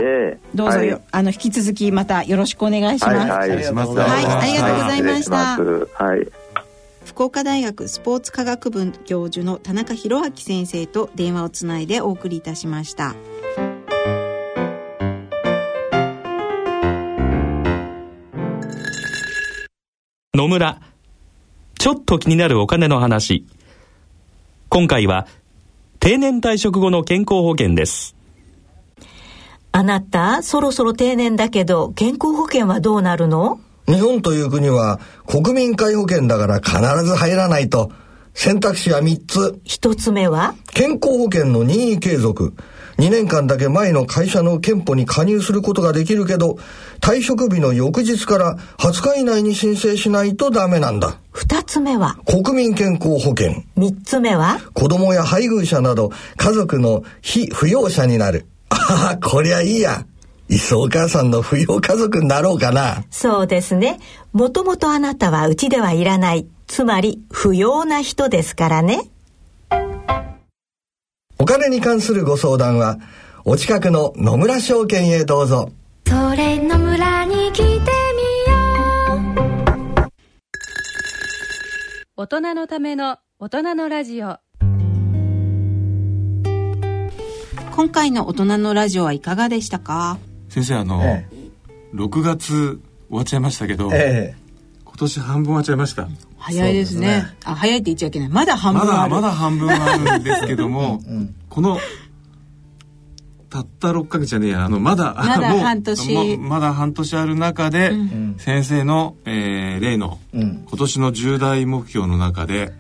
[0.56, 3.16] どうぞ、はい、あの引き続きまたよろしくお願いします。
[3.16, 5.36] はい、はい、ありがとうございました。
[6.04, 6.28] はい。
[7.06, 13.16] 福岡大学スポーツ科学部教授の田中博明先生と電話をつないでお送りいたしました。
[20.38, 20.80] 野村。
[21.80, 23.48] ちょっと気になるお金の話。
[24.70, 25.26] 今回は、
[26.00, 28.16] 定年退職後の健康保険です。
[29.72, 33.60] あなた、そろそろ定年だけど、健康保険はどうなるの？
[33.88, 37.92] 日本という国は国民皆保険だから必ず入らないと。
[38.36, 39.60] 選択肢は3つ。
[39.66, 40.54] 1つ目は？
[40.72, 42.54] 健康保険の任意継続。
[42.98, 46.58] 2年間だけ前の会社の憲法に加入することができるけど、
[47.00, 51.20] 退職日の翌日から20日以内に申請しないとダメなんだ。
[51.34, 52.18] 2つ目は？
[52.26, 53.64] 国民健康保険。
[53.78, 54.60] 3つ目は？
[54.74, 58.48] 子供や配偶者など家族の非扶養者になる。
[58.70, 60.06] ああ、こりゃいいや。
[60.50, 63.04] いっそお母さんの扶養家族になろうかな。
[63.12, 64.00] そうですね。
[64.32, 66.48] もともとあなたはうちではいらない。
[66.68, 69.12] つまり不要な人ですからね。
[71.40, 72.98] お金に関するご相談は、
[73.46, 75.72] お近くの野村証券へどうぞ。
[76.08, 77.84] それ野村に来てみよ
[80.06, 80.10] う。
[82.16, 84.40] 大人のための大人のラジオ。
[87.72, 90.18] 今回の大人のラジオはいかがでしたか？
[90.50, 91.50] 先生あの、ええ、
[91.94, 94.36] 6月終わっちゃいましたけど、ええ、
[94.84, 96.08] 今年半分終わっちゃいました
[96.48, 98.30] 早いですね、ね、あ早いって言っちゃいけない。
[98.30, 98.92] まだ半分ある。
[98.92, 101.78] まだまだ半分あるんですけども うん、この
[103.50, 104.66] たった6か月じゃねえや。
[104.66, 106.38] あのまだ まだ半年。
[106.38, 112.74] まだ半年ある中で、うん、先生の、えー、例の、うん、今年の重大目標の中で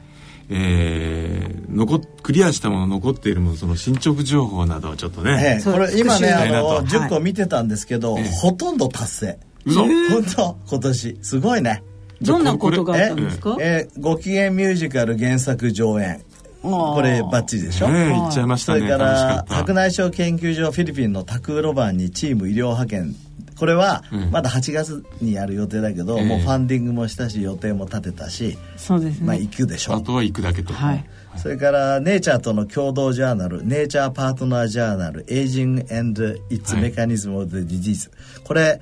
[0.49, 9.39] えー、残クリアしたもの残っているものその進捗情報などをちょっとね、ええ、これ今ねあの10個見てたんですけど、はい、ほとんど達成。
[9.65, 9.83] 嘘。
[9.83, 11.17] 本当今年。
[11.21, 11.83] すごいね
[12.21, 13.57] どんなことがあったんですか？
[13.59, 16.21] ええご機嫌ミュージカル原作上演。
[16.61, 18.79] これバッチリでしょ、え言っちゃいましたね。
[18.79, 23.15] それから白内障研究所フィリピンのタクーロバンにチーム医療派遣。
[23.57, 29.93] これはまだ8月にやる予定だけど、うん、もうファンディングもしたし予定も立てたし、そうですね、まあ行くでしょ？
[29.93, 31.05] あとは行くだけと、はい、
[31.37, 38.11] それからネイチャーとの共同ジャーナルネイチャーパートナージャーナルエイジング and its mechanism of the disease、
[38.43, 38.79] これ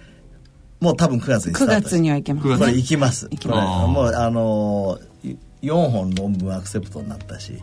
[0.86, 3.28] もう多分9月にスタート9月には行けます、これ行きます。
[3.32, 3.88] 行きます。
[3.88, 5.16] もうあのー
[5.66, 7.60] 4本論文アクセプトになったし。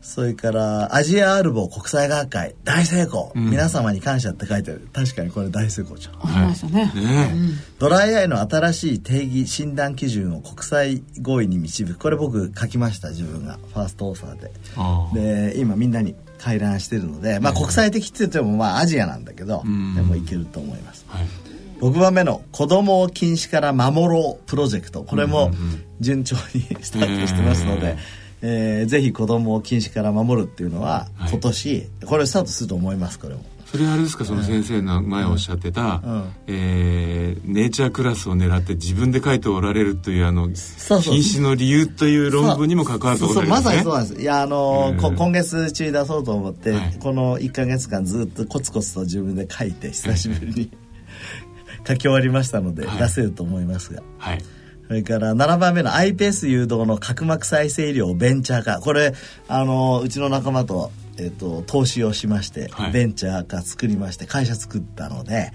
[0.00, 4.88] それからアジアアルボ国際学会大成功、うん、皆様に感謝って書いてある。
[4.92, 7.34] 確かにこれ大成功じゃん、はい、ね、ね、
[7.78, 11.98] ドライアイの新しい定義診断基準を国際合意に導く。
[11.98, 13.58] これ僕書きました自分が。
[13.74, 15.52] ファーストオーサーで。
[15.52, 19.62] で今みんなに回覧してるので、まあ、国際的って言ってもまあアジアなんだけど、
[19.94, 21.51] でもいけると思います、はい
[21.82, 25.02] 6番目の子供を禁止から守ろうプロジェクト。
[25.02, 25.50] これも
[25.98, 27.96] 順調にスタートしてますので、
[28.40, 33.44] えー、ぜひ子供を禁止から守るっていうのは今年、これスタートすると思いますこれも。
[33.66, 34.24] それあれですか？
[34.24, 36.12] その先生の前おっしゃってた、うん。
[36.12, 43.48] うん、えー、ネイチャークラスを狙って自分で書いておられるというあの禁止の理由という論文にも関わるところですね。
[43.48, 44.20] まさにそうなんです。
[44.20, 50.70] いやあの、ー、今月中に出そうと思って、はい、この1か月間ずっとコツコツと自分で書いて久しぶりに
[51.86, 54.02] 書き終わりましたので、出せると思いますが。
[54.18, 54.44] はい。
[54.88, 58.80] それから7番目の iPS 誘導の角膜再生医療ベンチャー化。
[58.80, 59.14] これ、
[59.48, 65.52] あの、うちの仲間と、えっ、と、投資をしまして、はい、ベンチャー化作りまして、会社作ったので。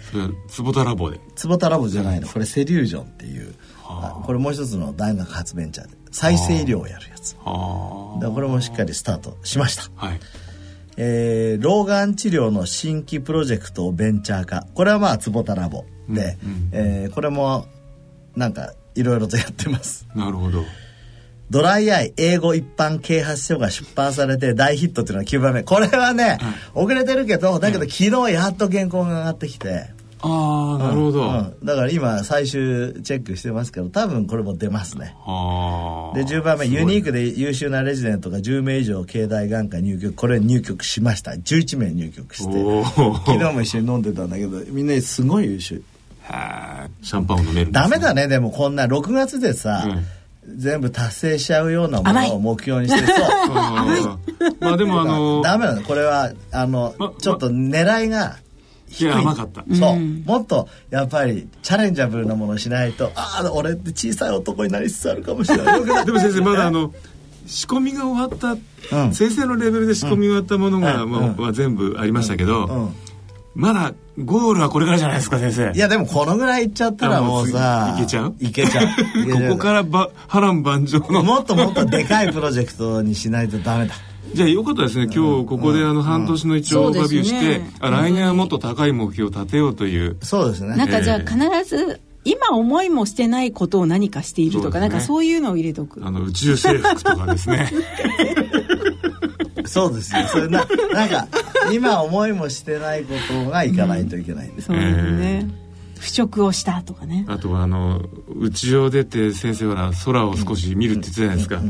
[0.49, 2.27] 坪田ラボで坪田ラボじゃないの。
[2.27, 3.53] これセリュージョンっていう、
[4.23, 7.33] これもう一つの大学発ベンチャーで、再生医療をやるやつ。
[7.33, 9.83] でこれもしっかりスタートしました。
[9.95, 10.19] はい。
[10.97, 14.65] えー、老眼治療の新規プロジェクトをベンチャー化。
[14.73, 15.85] これはまあ、坪田ラボ。
[16.09, 17.67] で、うんうん、えー、これも
[18.35, 20.07] なんかいろいろとやってます。
[20.15, 20.63] なるほど。
[21.49, 25.63] ドライアイ英語一般啓発書が出版されて大ヒットっていうのは9番目。
[25.63, 26.39] これはね、
[26.73, 29.89] 遅れてるけどだけど昨日やっと原稿が上がってきて、
[30.19, 35.15] ああなるほど、うん、だから今最終チェックしてますけど多分これも出ますね。
[36.15, 40.13] で10番目ユニークで優秀なレジデントが10名以上境内眼科入局。
[40.13, 41.31] これ入局しました。
[41.31, 42.83] 11名入局して。
[43.25, 45.83] 昨日も一緒に飲んでたんだけどみんなすごい優秀
[47.01, 50.05] シャンパンを飲めるダメだねでもこんな6月でさ、うん。
[50.55, 53.13] 全部達成しちゃうようなものを目標にしてそ
[53.51, 53.53] う
[54.61, 55.81] まあでもあの ダメなの。
[55.81, 58.37] これはあの、ま、ちょっと狙いが
[58.99, 59.03] い。
[59.03, 59.65] や甘かった。
[59.75, 65.83] そう、もっとやっぱりチャレンジャブルなものをしないとああ俺って小さい男になりつつあるかもしれない。
[66.05, 66.93] でも先生まだあの
[67.45, 68.51] 仕込みが終わった、
[68.97, 71.11] うん、先生のレベルで仕込みが終わったものが、うん。
[71.11, 72.95] まあ、は全部ありましたけど、うん、
[73.57, 75.71] まだゴールはこれからじゃないですか先生。
[75.73, 78.35] いやでもこのぐらいいっちゃったらもうさいけちゃう？
[78.39, 78.85] い けちゃう。
[78.85, 81.23] ここからば波乱万丈の。
[81.23, 83.95] もっともっとでかいプロジェクトにしないとダメだ。
[84.31, 85.05] じゃあよかったですね。
[85.05, 90.17] 今日ここであの半年の一応オーバービューして、あ来年はもっと高い目標を立てようという。
[90.21, 90.75] そうですね。
[90.75, 91.37] なんかじゃあ必
[91.67, 96.01] ず今思いもしてないことを何かしているとか、ね、なんかそういうのを入れとく。
[96.05, 97.71] あの宇宙征服とかですね
[99.67, 100.27] そうですよ。
[100.27, 101.27] それな なんか
[101.71, 105.49] 今思いもしてないことがいかないといけないんです、うん、そうですね、
[105.99, 107.25] 腐食をしたとかね。
[107.27, 108.01] あとはあの
[108.39, 111.61] 家を出て先生は空を少し見るって言ってたじゃないですか、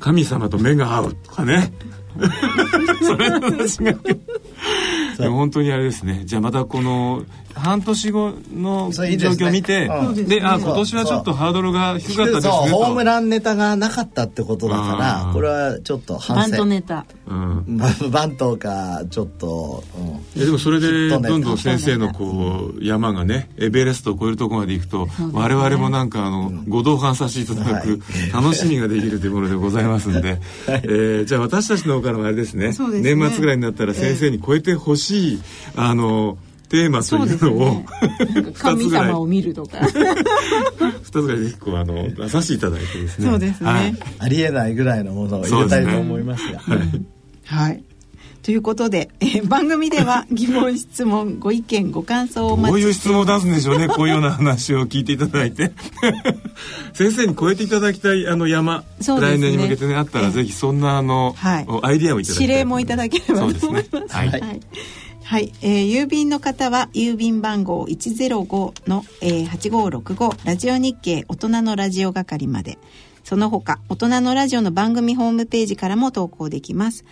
[0.00, 1.72] 神様と目が合うとかね。
[3.02, 3.94] それの話が。
[5.18, 6.22] でも本当にあれですね。
[6.24, 7.24] じゃあまたこの
[7.54, 9.88] 半年後の状況を見て
[10.24, 14.96] で、ね、あ今年はちょっとハードルが低かったですねホームランネタがなかったってことだか
[15.26, 16.50] らこれはちょっと反省。
[16.50, 17.64] バントネタ、うん、
[18.10, 19.84] バントかちょっと、
[20.34, 28.00] うん、でもそれでどんどん先生のこう山がねエベレストを超えるところまで行くと、我々もなんかあの、ご同伴させていただく
[28.32, 30.30] 楽しみができるというものでございますんで、
[30.66, 35.40] はい、えー、じゃあ私たちの方からもあれですね、ね、年末ぐらいになったら先生に超えてほしい、
[35.76, 36.38] あの
[36.72, 37.84] テーマというのを、ね、
[38.54, 39.76] 神様を見るとか。
[41.02, 43.28] 二つぐらい結構あの出させていただいてですね。
[43.28, 46.60] そうですね、はい、ありえないぐらいのものを入れたいと思いますが、ね、
[47.44, 47.84] はい、はい。
[48.42, 55.72] ということで、えー、番組では疑問質問ご意見ご感想をお待ちこういう質問を出すんでしょうねこういうような話を聞いていただいて。
[56.94, 64.60] 先生に超えていただきたいあの山、ね、来年に向けてねあったら、ぜひそんなあの、はい、アイディアをいただきたい指令もいただければと思います、ね、はい、はい
[65.24, 72.78] はい、えー、郵便の方は郵便番号105の、えー、8565ラジオ日経大人のラジオ係まで。
[73.24, 77.04] その他大人のラジオの番組ホームページからも投稿できます。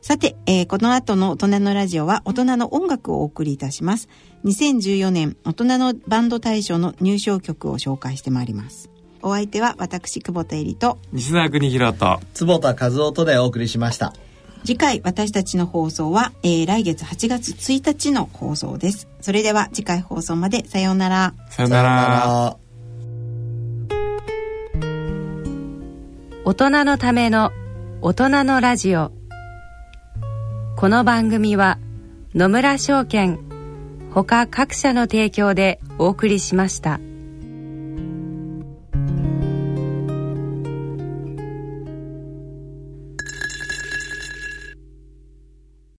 [0.00, 4.08] さて、えー、この後の大人のラジオは大人の音楽をお送りいたします。
[4.44, 8.90] 2014年大人のバンド大賞の入賞曲を紹介してまいります。
[9.22, 10.98] お相手は私久保田恵里と。
[11.12, 12.20] 西澤邦弘と。
[12.34, 14.12] 坪田和夫とでお送りしました
[14.66, 19.06] 次回私たちの放送は、えー、来月8月1日の放送です。
[19.20, 21.34] それでは次回放送までさようなら。
[21.50, 22.56] さようなら。
[26.44, 27.52] 大人のための
[28.02, 29.12] 大人のラジオ。
[30.76, 31.78] この番組は
[32.34, 33.38] 野村証券
[34.10, 36.98] ほか各社の提供でお送りしました。